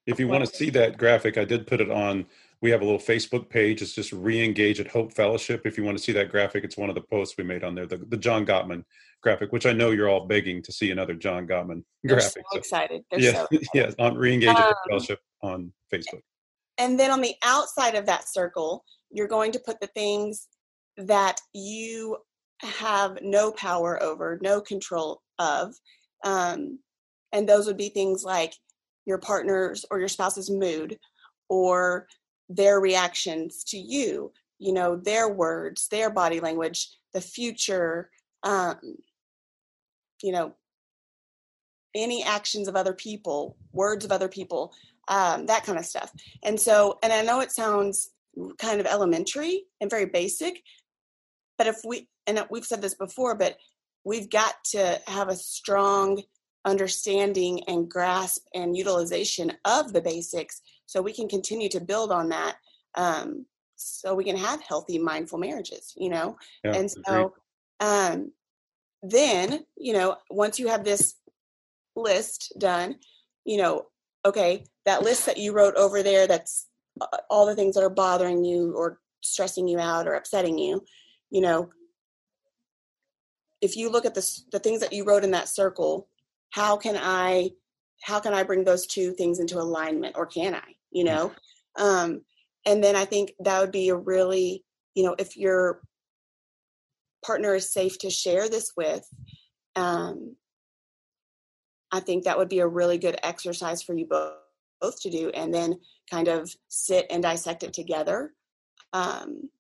if 0.06 0.18
you 0.18 0.26
want 0.26 0.44
to 0.44 0.52
see 0.54 0.70
that 0.70 0.96
graphic, 0.96 1.36
I 1.36 1.44
did 1.44 1.66
put 1.66 1.80
it 1.80 1.90
on. 1.90 2.26
We 2.60 2.70
have 2.70 2.80
a 2.80 2.84
little 2.84 2.98
Facebook 2.98 3.48
page. 3.48 3.82
It's 3.82 3.94
just 3.94 4.12
re-engage 4.12 4.80
at 4.80 4.88
Hope 4.88 5.12
Fellowship. 5.12 5.64
If 5.64 5.78
you 5.78 5.84
want 5.84 5.96
to 5.96 6.02
see 6.02 6.12
that 6.12 6.30
graphic, 6.30 6.64
it's 6.64 6.76
one 6.76 6.88
of 6.88 6.96
the 6.96 7.02
posts 7.02 7.36
we 7.38 7.44
made 7.44 7.62
on 7.62 7.76
there, 7.76 7.86
the, 7.86 7.98
the 7.98 8.16
John 8.16 8.44
Gottman 8.44 8.82
graphic, 9.22 9.52
which 9.52 9.64
I 9.64 9.72
know 9.72 9.90
you're 9.90 10.08
all 10.08 10.26
begging 10.26 10.62
to 10.62 10.72
see 10.72 10.90
another 10.90 11.14
John 11.14 11.46
Gottman 11.46 11.84
They're 12.02 12.16
graphic. 12.16 12.42
So, 12.50 12.54
so 12.54 12.58
excited. 12.58 13.04
They're 13.10 13.20
yeah, 13.20 13.32
so 13.32 13.46
excited. 13.52 13.94
yeah, 13.98 14.04
on 14.04 14.16
re-engage 14.16 14.48
um, 14.48 14.56
at 14.56 14.62
Hope 14.62 14.76
um, 14.76 14.82
Fellowship 14.88 15.20
on 15.42 15.72
Facebook. 15.92 16.22
And 16.78 16.98
then 16.98 17.10
on 17.10 17.20
the 17.20 17.34
outside 17.42 17.94
of 17.96 18.06
that 18.06 18.28
circle, 18.28 18.84
you're 19.10 19.28
going 19.28 19.52
to 19.52 19.60
put 19.60 19.80
the 19.80 19.88
things 19.88 20.46
that 20.96 21.40
you 21.52 22.18
have 22.60 23.18
no 23.22 23.52
power 23.52 24.02
over, 24.02 24.38
no 24.42 24.60
control 24.60 25.22
of. 25.38 25.74
Um, 26.24 26.78
and 27.32 27.48
those 27.48 27.66
would 27.66 27.76
be 27.76 27.88
things 27.88 28.24
like 28.24 28.54
your 29.06 29.18
partner's 29.18 29.84
or 29.90 29.98
your 29.98 30.08
spouse's 30.08 30.50
mood 30.50 30.98
or 31.48 32.06
their 32.48 32.80
reactions 32.80 33.64
to 33.64 33.78
you, 33.78 34.32
you 34.58 34.72
know, 34.72 34.96
their 34.96 35.28
words, 35.28 35.88
their 35.90 36.10
body 36.10 36.40
language, 36.40 36.88
the 37.12 37.20
future, 37.20 38.10
um, 38.42 38.76
you 40.22 40.32
know, 40.32 40.54
any 41.94 42.22
actions 42.22 42.68
of 42.68 42.76
other 42.76 42.92
people, 42.92 43.56
words 43.72 44.04
of 44.04 44.12
other 44.12 44.28
people, 44.28 44.72
um, 45.08 45.46
that 45.46 45.64
kind 45.64 45.78
of 45.78 45.86
stuff. 45.86 46.12
And 46.42 46.60
so, 46.60 46.98
and 47.02 47.12
I 47.12 47.22
know 47.22 47.40
it 47.40 47.52
sounds 47.52 48.10
kind 48.58 48.80
of 48.80 48.86
elementary 48.86 49.64
and 49.80 49.90
very 49.90 50.06
basic, 50.06 50.62
but 51.56 51.66
if 51.66 51.76
we, 51.84 52.08
and 52.26 52.44
we've 52.50 52.64
said 52.64 52.82
this 52.82 52.94
before, 52.94 53.34
but 53.34 53.56
we've 54.04 54.30
got 54.30 54.54
to 54.72 55.00
have 55.06 55.28
a 55.28 55.36
strong 55.36 56.22
understanding 56.64 57.62
and 57.66 57.90
grasp 57.90 58.46
and 58.54 58.76
utilization 58.76 59.52
of 59.64 59.92
the 59.92 60.02
basics 60.02 60.60
so 60.86 61.00
we 61.00 61.12
can 61.12 61.28
continue 61.28 61.68
to 61.68 61.80
build 61.80 62.12
on 62.12 62.28
that 62.28 62.56
um, 62.96 63.46
so 63.76 64.14
we 64.14 64.24
can 64.24 64.36
have 64.36 64.60
healthy 64.62 64.98
mindful 64.98 65.38
marriages 65.38 65.94
you 65.96 66.08
know 66.08 66.36
yeah, 66.64 66.74
and 66.74 66.90
so 66.90 67.32
um, 67.80 68.32
then 69.02 69.64
you 69.76 69.92
know 69.92 70.16
once 70.30 70.58
you 70.58 70.68
have 70.68 70.84
this 70.84 71.14
list 71.96 72.52
done 72.58 72.96
you 73.44 73.56
know 73.56 73.86
okay 74.28 74.64
that 74.84 75.02
list 75.02 75.26
that 75.26 75.38
you 75.38 75.52
wrote 75.52 75.74
over 75.74 76.02
there 76.02 76.26
that's 76.26 76.66
uh, 77.00 77.06
all 77.30 77.46
the 77.46 77.54
things 77.54 77.74
that 77.74 77.84
are 77.84 77.90
bothering 77.90 78.44
you 78.44 78.74
or 78.76 78.98
stressing 79.22 79.66
you 79.66 79.78
out 79.78 80.06
or 80.06 80.14
upsetting 80.14 80.58
you 80.58 80.84
you 81.30 81.40
know 81.40 81.70
if 83.60 83.76
you 83.76 83.90
look 83.90 84.06
at 84.06 84.14
the, 84.14 84.40
the 84.52 84.60
things 84.60 84.80
that 84.80 84.92
you 84.92 85.04
wrote 85.04 85.24
in 85.24 85.32
that 85.32 85.48
circle 85.48 86.08
how 86.50 86.76
can 86.76 86.96
i 86.96 87.50
how 88.02 88.20
can 88.20 88.34
i 88.34 88.42
bring 88.42 88.64
those 88.64 88.86
two 88.86 89.12
things 89.12 89.40
into 89.40 89.58
alignment 89.58 90.16
or 90.16 90.26
can 90.26 90.54
i 90.54 90.74
you 90.90 91.04
mm. 91.04 91.08
know 91.08 91.32
um 91.78 92.20
and 92.66 92.82
then 92.82 92.94
i 92.94 93.04
think 93.04 93.32
that 93.40 93.60
would 93.60 93.72
be 93.72 93.88
a 93.88 93.96
really 93.96 94.64
you 94.94 95.04
know 95.04 95.16
if 95.18 95.36
your 95.36 95.80
partner 97.24 97.54
is 97.54 97.72
safe 97.72 97.98
to 97.98 98.10
share 98.10 98.48
this 98.48 98.72
with 98.76 99.06
um 99.74 100.36
i 101.92 102.00
think 102.00 102.24
that 102.24 102.38
would 102.38 102.48
be 102.48 102.60
a 102.60 102.66
really 102.66 102.98
good 102.98 103.18
exercise 103.22 103.82
for 103.82 103.94
you 103.94 104.06
both 104.06 104.34
both 104.80 105.00
to 105.00 105.10
do 105.10 105.30
and 105.30 105.52
then 105.52 105.78
kind 106.10 106.28
of 106.28 106.54
sit 106.68 107.06
and 107.10 107.22
dissect 107.22 107.62
it 107.62 107.72
together 107.72 108.32
um, 108.92 109.50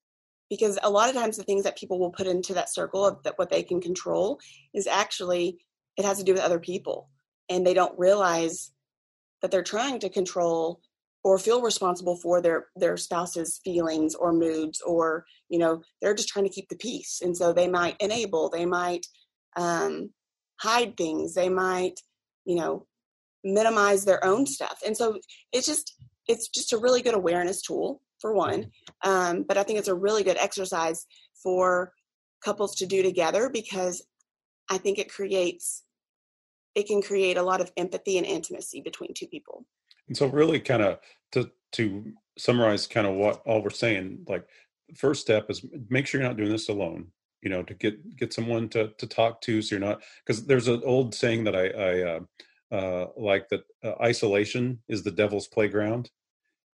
because 0.48 0.78
a 0.82 0.90
lot 0.90 1.08
of 1.08 1.14
times 1.14 1.36
the 1.36 1.42
things 1.42 1.64
that 1.64 1.76
people 1.76 1.98
will 1.98 2.10
put 2.10 2.26
into 2.26 2.54
that 2.54 2.72
circle 2.72 3.04
of 3.04 3.22
that 3.24 3.36
what 3.36 3.50
they 3.50 3.62
can 3.62 3.80
control 3.80 4.38
is 4.74 4.86
actually 4.86 5.58
it 5.96 6.04
has 6.04 6.18
to 6.18 6.24
do 6.24 6.32
with 6.32 6.42
other 6.42 6.60
people 6.60 7.08
and 7.48 7.66
they 7.66 7.74
don't 7.74 7.98
realize 7.98 8.70
that 9.42 9.50
they're 9.50 9.62
trying 9.62 9.98
to 10.00 10.08
control 10.08 10.80
or 11.24 11.38
feel 11.38 11.60
responsible 11.60 12.16
for 12.16 12.40
their 12.40 12.66
their 12.76 12.96
spouse's 12.96 13.60
feelings 13.64 14.14
or 14.14 14.32
moods 14.32 14.80
or 14.82 15.24
you 15.48 15.58
know 15.58 15.82
they're 16.00 16.14
just 16.14 16.28
trying 16.28 16.44
to 16.44 16.50
keep 16.50 16.68
the 16.68 16.76
peace 16.76 17.20
and 17.22 17.36
so 17.36 17.52
they 17.52 17.68
might 17.68 17.96
enable 18.00 18.48
they 18.48 18.66
might 18.66 19.06
um, 19.56 20.10
hide 20.60 20.96
things 20.96 21.34
they 21.34 21.48
might 21.48 22.00
you 22.48 22.56
know 22.56 22.84
minimize 23.44 24.04
their 24.04 24.24
own 24.24 24.44
stuff 24.44 24.80
and 24.84 24.96
so 24.96 25.16
it's 25.52 25.66
just 25.66 25.94
it's 26.26 26.48
just 26.48 26.72
a 26.72 26.78
really 26.78 27.02
good 27.02 27.14
awareness 27.14 27.62
tool 27.62 28.02
for 28.20 28.34
one 28.34 28.66
um, 29.04 29.44
but 29.46 29.56
i 29.56 29.62
think 29.62 29.78
it's 29.78 29.88
a 29.88 29.94
really 29.94 30.24
good 30.24 30.36
exercise 30.38 31.06
for 31.40 31.92
couples 32.44 32.74
to 32.74 32.86
do 32.86 33.02
together 33.02 33.48
because 33.48 34.04
i 34.70 34.76
think 34.76 34.98
it 34.98 35.12
creates 35.12 35.84
it 36.78 36.86
can 36.86 37.02
create 37.02 37.36
a 37.36 37.42
lot 37.42 37.60
of 37.60 37.72
empathy 37.76 38.18
and 38.18 38.26
intimacy 38.26 38.80
between 38.80 39.12
two 39.12 39.26
people. 39.26 39.66
And 40.06 40.16
so 40.16 40.26
really 40.26 40.60
kind 40.60 40.82
of 40.82 41.00
to 41.32 41.50
to 41.72 42.12
summarize 42.38 42.86
kind 42.86 43.06
of 43.06 43.14
what 43.14 43.42
all 43.44 43.62
we're 43.62 43.70
saying, 43.70 44.24
like 44.28 44.46
first 44.94 45.20
step 45.20 45.50
is 45.50 45.64
make 45.90 46.06
sure 46.06 46.20
you're 46.20 46.28
not 46.28 46.36
doing 46.36 46.50
this 46.50 46.68
alone. 46.68 47.08
You 47.42 47.50
know, 47.50 47.62
to 47.62 47.74
get 47.74 48.16
get 48.16 48.32
someone 48.32 48.68
to 48.70 48.88
to 48.98 49.06
talk 49.06 49.40
to, 49.42 49.62
so 49.62 49.76
you're 49.76 49.86
not 49.86 50.02
because 50.24 50.46
there's 50.46 50.68
an 50.68 50.82
old 50.84 51.14
saying 51.14 51.44
that 51.44 51.54
I 51.54 51.68
I 51.68 52.02
uh, 52.02 52.20
uh, 52.70 53.06
like 53.16 53.48
that 53.48 53.62
uh, 53.84 53.92
isolation 54.02 54.80
is 54.88 55.02
the 55.02 55.10
devil's 55.10 55.46
playground. 55.46 56.10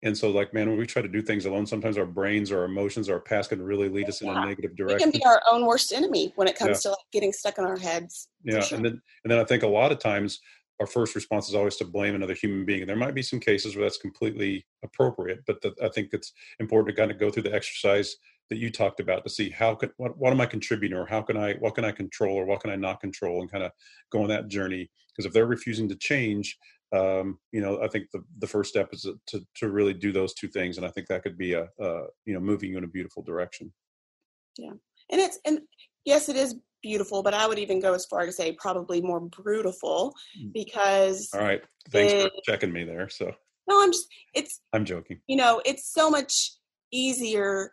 And 0.03 0.17
so, 0.17 0.31
like, 0.31 0.53
man, 0.53 0.69
when 0.69 0.77
we 0.77 0.85
try 0.85 1.01
to 1.01 1.09
do 1.09 1.23
things 1.23 1.47
alone, 1.47 1.65
sometimes 1.67 1.97
our 1.97 2.05
brains 2.05 2.53
or 2.53 2.59
our 2.59 2.65
emotions 2.67 3.09
or 3.09 3.15
our 3.15 3.21
past 3.21 3.49
can 3.49 3.63
really 3.63 3.89
lead 3.89 4.07
us 4.09 4.21
yeah. 4.21 4.33
in 4.33 4.37
a 4.37 4.47
negative 4.47 4.77
direction. 4.77 5.09
We 5.09 5.13
can 5.13 5.19
be 5.19 5.25
our 5.25 5.41
own 5.51 5.65
worst 5.65 5.95
enemy 5.95 6.33
when 6.37 6.47
it 6.47 6.59
comes 6.59 6.85
yeah. 6.85 6.91
to 6.91 6.91
like 6.91 6.99
getting 7.11 7.33
stuck 7.33 7.57
in 7.57 7.65
our 7.65 7.79
heads. 7.79 8.29
Yeah, 8.43 8.61
sure. 8.61 8.77
and 8.77 8.85
then 8.85 9.01
and 9.25 9.31
then 9.31 9.39
I 9.39 9.45
think 9.45 9.63
a 9.63 9.69
lot 9.69 9.93
of 9.93 9.99
times 9.99 10.41
our 10.81 10.87
first 10.87 11.15
response 11.15 11.49
is 11.49 11.55
always 11.55 11.77
to 11.77 11.85
blame 11.85 12.15
another 12.15 12.35
human 12.35 12.65
being. 12.65 12.81
And 12.81 12.89
there 12.89 12.97
might 12.97 13.15
be 13.15 13.23
some 13.23 13.41
cases 13.41 13.77
where 13.77 13.85
that's 13.85 13.97
completely 13.97 14.67
appropriate, 14.83 15.45
but 15.47 15.61
the, 15.63 15.73
I 15.83 15.89
think 15.89 16.11
it's 16.13 16.33
important 16.59 16.95
to 16.95 17.01
kind 17.01 17.11
of 17.11 17.19
go 17.19 17.31
through 17.31 17.45
the 17.45 17.55
exercise 17.55 18.17
that 18.51 18.59
you 18.59 18.71
talked 18.71 19.01
about 19.01 19.25
to 19.25 19.31
see 19.31 19.51
how 19.51 19.75
can 19.75 19.91
what, 19.97 20.17
what 20.19 20.33
am 20.33 20.41
I 20.41 20.47
contributing 20.47 20.97
or 20.97 21.07
how 21.07 21.23
can 21.23 21.37
I 21.37 21.55
what 21.55 21.75
can 21.75 21.85
I 21.85 21.93
control 21.93 22.37
or 22.37 22.45
what 22.45 22.61
can 22.61 22.71
I 22.71 22.77
not 22.77 23.01
control 23.01 23.41
and 23.41 23.51
kind 23.51 23.65
of 23.65 23.73
go 24.11 24.23
on 24.23 24.29
that 24.29 24.49
journey. 24.49 24.91
Because 25.11 25.27
if 25.27 25.33
they're 25.33 25.47
refusing 25.47 25.89
to 25.89 25.97
change, 25.97 26.57
um, 26.93 27.39
you 27.53 27.61
know, 27.61 27.81
I 27.83 27.89
think 27.89 28.07
the, 28.13 28.23
the 28.39 28.47
first 28.47 28.71
step 28.71 28.91
is 28.93 29.07
to, 29.29 29.41
to 29.57 29.71
really 29.71 29.95
do 29.95 30.13
those 30.13 30.35
two 30.35 30.49
things. 30.49 30.77
And 30.77 30.87
I 30.87 30.91
think 30.91 31.07
that 31.07 31.23
could 31.23 31.39
be 31.39 31.55
a, 31.55 31.69
a, 31.81 32.03
you 32.25 32.35
know, 32.35 32.41
moving 32.41 32.71
you 32.71 32.79
in 32.79 32.85
a 32.85 32.89
beautiful 32.89 33.23
direction. 33.23 33.73
Yeah. 34.59 34.73
And 35.11 35.21
it's, 35.21 35.39
and 35.45 35.61
yes, 36.05 36.29
it 36.29 36.37
is 36.37 36.57
beautiful, 36.83 37.23
but 37.23 37.35
I 37.35 37.47
would 37.47 37.59
even 37.59 37.81
go 37.81 37.95
as 37.95 38.07
far 38.07 38.27
to 38.27 38.33
say 38.33 38.53
probably 38.53 39.01
more 39.01 39.21
brutal 39.21 40.13
mm. 40.39 40.53
because. 40.53 41.29
All 41.33 41.41
right. 41.41 41.63
Thanks 41.91 42.13
it, 42.13 42.23
for 42.23 42.41
checking 42.45 42.73
me 42.73 42.85
there. 42.85 43.09
So. 43.09 43.33
No, 43.69 43.83
I'm 43.83 43.93
just, 43.93 44.07
it's, 44.35 44.61
I'm 44.73 44.85
joking. 44.85 45.21
You 45.27 45.37
know, 45.37 45.63
it's 45.65 45.93
so 45.93 46.11
much 46.11 46.53
easier, 46.93 47.73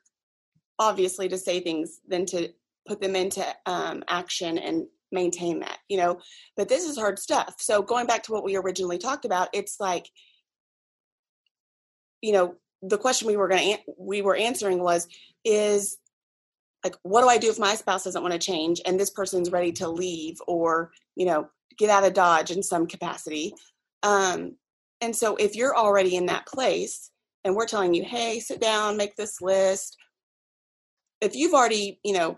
obviously, 0.81 1.29
to 1.29 1.37
say 1.37 1.61
things 1.61 2.01
than 2.07 2.25
to 2.25 2.49
put 2.87 2.99
them 2.99 3.15
into 3.15 3.45
um, 3.67 4.03
action 4.07 4.57
and 4.57 4.87
maintain 5.11 5.59
that, 5.59 5.77
you 5.87 5.97
know. 5.97 6.19
But 6.57 6.67
this 6.67 6.83
is 6.83 6.97
hard 6.97 7.19
stuff. 7.19 7.55
So 7.59 7.81
going 7.81 8.07
back 8.07 8.23
to 8.23 8.31
what 8.31 8.43
we 8.43 8.57
originally 8.57 8.97
talked 8.97 9.23
about, 9.23 9.49
it's 9.53 9.79
like, 9.79 10.09
you 12.21 12.33
know, 12.33 12.55
the 12.81 12.97
question 12.97 13.27
we 13.27 13.37
were 13.37 13.47
going 13.47 13.75
to 13.75 13.79
we 13.97 14.21
were 14.21 14.35
answering 14.35 14.81
was 14.81 15.07
is 15.45 15.97
like 16.83 16.95
what 17.03 17.21
do 17.21 17.27
I 17.27 17.37
do 17.37 17.49
if 17.49 17.59
my 17.59 17.75
spouse 17.75 18.03
doesn't 18.03 18.23
want 18.23 18.33
to 18.33 18.39
change 18.39 18.81
and 18.85 18.99
this 18.99 19.11
person's 19.11 19.51
ready 19.51 19.71
to 19.73 19.87
leave 19.87 20.37
or 20.47 20.91
you 21.15 21.25
know 21.25 21.47
get 21.77 21.89
out 21.89 22.03
of 22.03 22.13
dodge 22.13 22.51
in 22.51 22.63
some 22.63 22.87
capacity 22.87 23.53
um, 24.03 24.55
and 24.99 25.15
so 25.15 25.35
if 25.35 25.55
you're 25.55 25.77
already 25.77 26.15
in 26.15 26.25
that 26.27 26.47
place 26.47 27.11
and 27.43 27.55
we're 27.55 27.67
telling 27.67 27.93
you 27.93 28.03
hey 28.03 28.39
sit 28.39 28.59
down 28.59 28.97
make 28.97 29.15
this 29.15 29.41
list 29.41 29.97
if 31.21 31.36
you've 31.36 31.53
already 31.53 31.99
you 32.03 32.13
know 32.13 32.38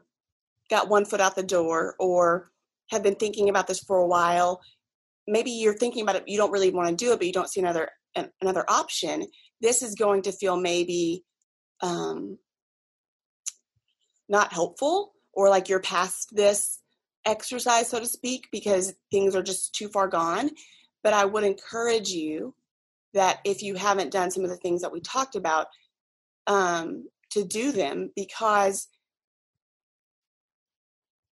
got 0.69 0.89
one 0.89 1.06
foot 1.06 1.22
out 1.22 1.36
the 1.36 1.43
door 1.43 1.96
or 2.00 2.52
have 2.89 3.04
been 3.04 3.15
thinking 3.15 3.50
about 3.50 3.67
this 3.67 3.80
for 3.80 3.98
a 3.98 4.08
while 4.08 4.62
maybe 5.28 5.52
you're 5.52 5.78
thinking 5.78 6.02
about 6.02 6.15
it 6.15 6.24
you 6.28 6.38
don't 6.38 6.52
really 6.52 6.72
want 6.72 6.89
to 6.89 7.06
do 7.06 7.12
it 7.12 7.17
but 7.17 7.28
you 7.28 7.34
don't 7.34 7.50
see 7.50 7.60
another 7.60 7.89
another 8.41 8.65
option 8.67 9.26
this 9.62 9.82
is 9.82 9.96
going 9.96 10.22
to 10.22 10.32
feel 10.32 10.58
maybe 10.58 11.24
um, 11.82 12.38
not 14.30 14.54
helpful 14.54 15.13
or 15.34 15.50
like 15.50 15.69
you're 15.69 15.80
past 15.80 16.30
this 16.36 16.80
exercise 17.26 17.89
so 17.89 18.00
to 18.00 18.06
speak 18.06 18.48
because 18.52 18.93
things 19.12 19.36
are 19.36 19.43
just 19.43 19.74
too 19.74 19.88
far 19.88 20.08
gone. 20.08 20.50
But 21.04 21.13
i 21.13 21.26
would 21.26 21.43
encourage 21.43 22.10
you 22.10 22.56
that 23.13 23.39
if 23.46 23.62
you 23.62 23.76
haven't 23.76 24.12
done 24.12 24.32
some 24.32 24.43
of 24.43 24.50
the 24.50 24.58
things 24.58 24.82
that 24.82 24.91
we 24.91 25.00
talked 25.00 25.36
about, 25.36 25.67
um, 26.48 27.06
to 27.34 27.43
do 27.43 27.72
them 27.72 28.12
because 28.15 28.88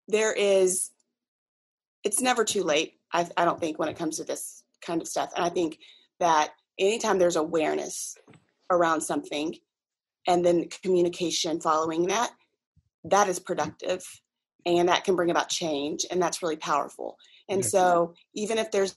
there 0.07 0.33
is, 0.33 0.91
it's 2.03 2.21
never 2.21 2.43
too 2.43 2.63
late. 2.63 2.93
I, 3.13 3.27
I 3.37 3.45
don't 3.45 3.59
think 3.59 3.79
when 3.79 3.89
it 3.89 3.97
comes 3.97 4.17
to 4.17 4.23
this 4.23 4.63
kind 4.85 5.01
of 5.01 5.07
stuff. 5.07 5.31
And 5.35 5.45
I 5.45 5.49
think 5.49 5.77
that 6.19 6.51
anytime 6.79 7.19
there's 7.19 7.35
awareness 7.35 8.15
around 8.69 9.01
something 9.01 9.55
and 10.27 10.45
then 10.45 10.69
communication 10.83 11.59
following 11.59 12.07
that, 12.07 12.31
that 13.05 13.27
is 13.27 13.39
productive 13.39 14.03
and 14.65 14.89
that 14.89 15.03
can 15.03 15.15
bring 15.15 15.31
about 15.31 15.49
change 15.49 16.05
and 16.11 16.21
that's 16.21 16.41
really 16.41 16.57
powerful. 16.57 17.17
And 17.49 17.65
so 17.65 18.13
even 18.33 18.57
if 18.57 18.71
there's 18.71 18.95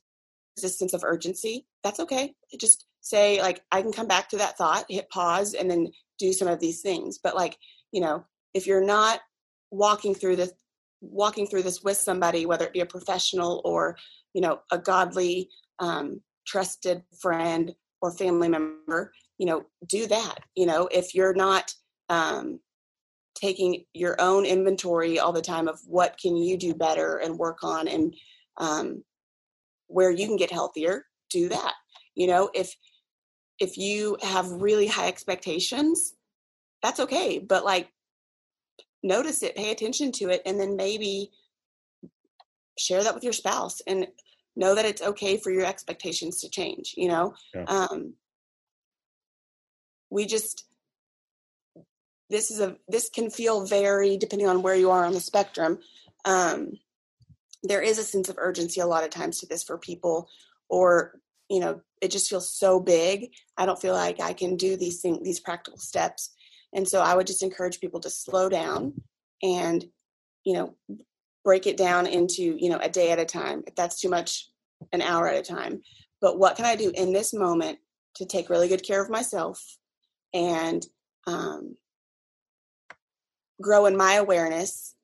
a 0.62 0.68
sense 0.68 0.94
of 0.94 1.02
urgency, 1.04 1.66
that's 1.82 2.00
okay. 2.00 2.34
Just 2.60 2.86
say 3.04 3.40
like 3.40 3.62
I 3.70 3.82
can 3.82 3.92
come 3.92 4.08
back 4.08 4.28
to 4.30 4.38
that 4.38 4.56
thought, 4.56 4.86
hit 4.88 5.08
pause 5.10 5.54
and 5.54 5.70
then 5.70 5.92
do 6.18 6.32
some 6.32 6.48
of 6.48 6.58
these 6.58 6.80
things. 6.80 7.18
But 7.22 7.36
like, 7.36 7.56
you 7.92 8.00
know, 8.00 8.24
if 8.54 8.66
you're 8.66 8.84
not 8.84 9.20
walking 9.70 10.14
through 10.14 10.36
this 10.36 10.52
walking 11.00 11.46
through 11.46 11.62
this 11.62 11.82
with 11.82 11.98
somebody, 11.98 12.46
whether 12.46 12.64
it 12.64 12.72
be 12.72 12.80
a 12.80 12.86
professional 12.86 13.60
or, 13.66 13.94
you 14.32 14.40
know, 14.40 14.60
a 14.72 14.78
godly, 14.78 15.50
um, 15.78 16.22
trusted 16.46 17.02
friend 17.20 17.74
or 18.00 18.10
family 18.10 18.48
member, 18.48 19.12
you 19.36 19.44
know, 19.44 19.64
do 19.86 20.06
that. 20.06 20.38
You 20.56 20.64
know, 20.64 20.88
if 20.90 21.14
you're 21.14 21.34
not 21.34 21.74
um, 22.08 22.58
taking 23.34 23.84
your 23.92 24.16
own 24.18 24.46
inventory 24.46 25.18
all 25.18 25.32
the 25.32 25.42
time 25.42 25.68
of 25.68 25.78
what 25.86 26.16
can 26.16 26.36
you 26.38 26.56
do 26.56 26.72
better 26.74 27.18
and 27.18 27.38
work 27.38 27.62
on 27.62 27.86
and 27.86 28.14
um, 28.56 29.04
where 29.88 30.10
you 30.10 30.26
can 30.26 30.38
get 30.38 30.50
healthier, 30.50 31.04
do 31.28 31.50
that. 31.50 31.74
You 32.14 32.28
know, 32.28 32.48
if 32.54 32.74
if 33.58 33.78
you 33.78 34.16
have 34.22 34.50
really 34.50 34.86
high 34.86 35.08
expectations, 35.08 36.14
that's 36.82 37.00
okay. 37.00 37.38
But 37.38 37.64
like 37.64 37.88
notice 39.02 39.42
it, 39.42 39.56
pay 39.56 39.70
attention 39.70 40.12
to 40.12 40.30
it, 40.30 40.42
and 40.46 40.58
then 40.58 40.76
maybe 40.76 41.30
share 42.78 43.02
that 43.04 43.14
with 43.14 43.24
your 43.24 43.32
spouse 43.32 43.80
and 43.86 44.06
know 44.56 44.74
that 44.74 44.84
it's 44.84 45.02
okay 45.02 45.36
for 45.36 45.50
your 45.50 45.64
expectations 45.64 46.40
to 46.40 46.48
change, 46.48 46.94
you 46.96 47.08
know? 47.08 47.34
Yeah. 47.54 47.64
Um, 47.64 48.14
we 50.10 50.26
just 50.26 50.64
this 52.30 52.50
is 52.50 52.60
a 52.60 52.76
this 52.88 53.10
can 53.10 53.30
feel 53.30 53.66
very 53.66 54.16
depending 54.16 54.48
on 54.48 54.62
where 54.62 54.74
you 54.74 54.90
are 54.90 55.04
on 55.04 55.12
the 55.12 55.20
spectrum 55.20 55.78
um, 56.24 56.78
there 57.62 57.82
is 57.82 57.98
a 57.98 58.04
sense 58.04 58.28
of 58.28 58.38
urgency 58.38 58.80
a 58.80 58.86
lot 58.86 59.04
of 59.04 59.10
times 59.10 59.40
to 59.40 59.46
this 59.46 59.64
for 59.64 59.76
people 59.76 60.28
or 60.68 61.18
you 61.50 61.60
know 61.60 61.80
it 62.04 62.10
just 62.10 62.28
feels 62.28 62.52
so 62.52 62.78
big 62.78 63.30
i 63.56 63.66
don't 63.66 63.80
feel 63.80 63.94
like 63.94 64.20
i 64.20 64.32
can 64.32 64.56
do 64.56 64.76
these 64.76 65.00
things 65.00 65.18
these 65.22 65.40
practical 65.40 65.78
steps 65.78 66.34
and 66.74 66.86
so 66.86 67.00
i 67.00 67.14
would 67.14 67.26
just 67.26 67.42
encourage 67.42 67.80
people 67.80 68.00
to 68.00 68.10
slow 68.10 68.48
down 68.48 68.92
and 69.42 69.86
you 70.44 70.54
know 70.54 70.76
break 71.44 71.66
it 71.66 71.76
down 71.76 72.06
into 72.06 72.56
you 72.58 72.68
know 72.68 72.78
a 72.82 72.88
day 72.88 73.10
at 73.10 73.18
a 73.18 73.24
time 73.24 73.62
if 73.66 73.74
that's 73.74 74.00
too 74.00 74.08
much 74.08 74.50
an 74.92 75.00
hour 75.00 75.28
at 75.28 75.36
a 75.36 75.42
time 75.42 75.80
but 76.20 76.38
what 76.38 76.56
can 76.56 76.64
i 76.64 76.76
do 76.76 76.92
in 76.94 77.12
this 77.12 77.32
moment 77.32 77.78
to 78.14 78.24
take 78.24 78.50
really 78.50 78.68
good 78.68 78.82
care 78.82 79.02
of 79.02 79.10
myself 79.10 79.78
and 80.32 80.86
um, 81.26 81.76
grow 83.60 83.86
in 83.86 83.96
my 83.96 84.14
awareness 84.14 84.94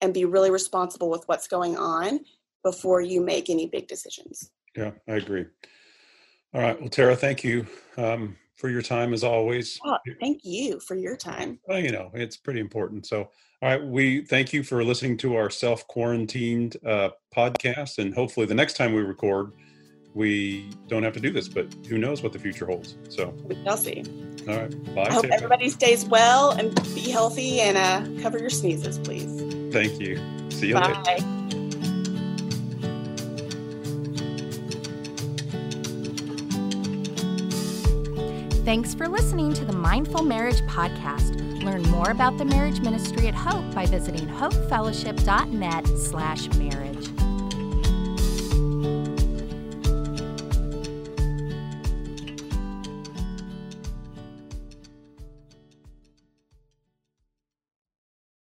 and 0.00 0.12
be 0.12 0.24
really 0.24 0.50
responsible 0.50 1.10
with 1.10 1.22
what's 1.26 1.48
going 1.48 1.76
on 1.76 2.20
before 2.62 3.00
you 3.00 3.20
make 3.20 3.48
any 3.48 3.66
big 3.66 3.86
decisions. 3.86 4.50
Yeah, 4.76 4.92
I 5.08 5.14
agree. 5.14 5.46
All 6.54 6.60
right. 6.60 6.80
Well, 6.80 6.88
Tara, 6.88 7.16
thank 7.16 7.42
you 7.42 7.66
um, 7.96 8.36
for 8.54 8.68
your 8.68 8.82
time 8.82 9.12
as 9.12 9.24
always. 9.24 9.78
Oh, 9.84 9.98
thank 10.20 10.44
you 10.44 10.78
for 10.78 10.94
your 10.94 11.16
time. 11.16 11.58
Well, 11.66 11.80
you 11.80 11.90
know, 11.90 12.10
it's 12.14 12.36
pretty 12.36 12.60
important. 12.60 13.06
So, 13.06 13.28
all 13.60 13.68
right, 13.68 13.84
we 13.84 14.24
thank 14.24 14.52
you 14.52 14.62
for 14.62 14.84
listening 14.84 15.16
to 15.18 15.34
our 15.34 15.50
self 15.50 15.86
quarantined 15.88 16.76
uh, 16.86 17.10
podcast, 17.34 17.98
and 17.98 18.14
hopefully, 18.14 18.46
the 18.46 18.54
next 18.54 18.76
time 18.76 18.92
we 18.92 19.00
record, 19.02 19.52
we 20.14 20.70
don't 20.86 21.02
have 21.02 21.14
to 21.14 21.20
do 21.20 21.32
this. 21.32 21.48
But 21.48 21.74
who 21.88 21.98
knows 21.98 22.22
what 22.22 22.32
the 22.32 22.38
future 22.38 22.66
holds? 22.66 22.96
So 23.08 23.34
we'll 23.42 23.76
see. 23.76 24.04
All 24.48 24.56
right. 24.56 24.94
Bye. 24.94 25.06
I 25.08 25.12
hope 25.12 25.24
everybody 25.24 25.68
stays 25.70 26.04
well 26.04 26.52
and 26.52 26.74
be 26.94 27.10
healthy 27.10 27.60
and 27.62 27.76
uh, 27.76 28.22
cover 28.22 28.38
your 28.38 28.50
sneezes, 28.50 28.98
please. 29.00 29.72
Thank 29.72 30.00
you. 30.00 30.20
See 30.50 30.68
you 30.68 30.74
Bye. 30.74 31.02
later. 31.04 31.33
Thanks 38.64 38.94
for 38.94 39.08
listening 39.08 39.52
to 39.54 39.64
the 39.66 39.74
Mindful 39.74 40.22
Marriage 40.22 40.62
Podcast. 40.62 41.62
Learn 41.62 41.82
more 41.82 42.10
about 42.10 42.38
the 42.38 42.46
marriage 42.46 42.80
ministry 42.80 43.28
at 43.28 43.34
Hope 43.34 43.74
by 43.74 43.84
visiting 43.84 44.26
hopefellowship.net 44.26 45.86
slash 45.98 46.48
marriage. 46.54 46.93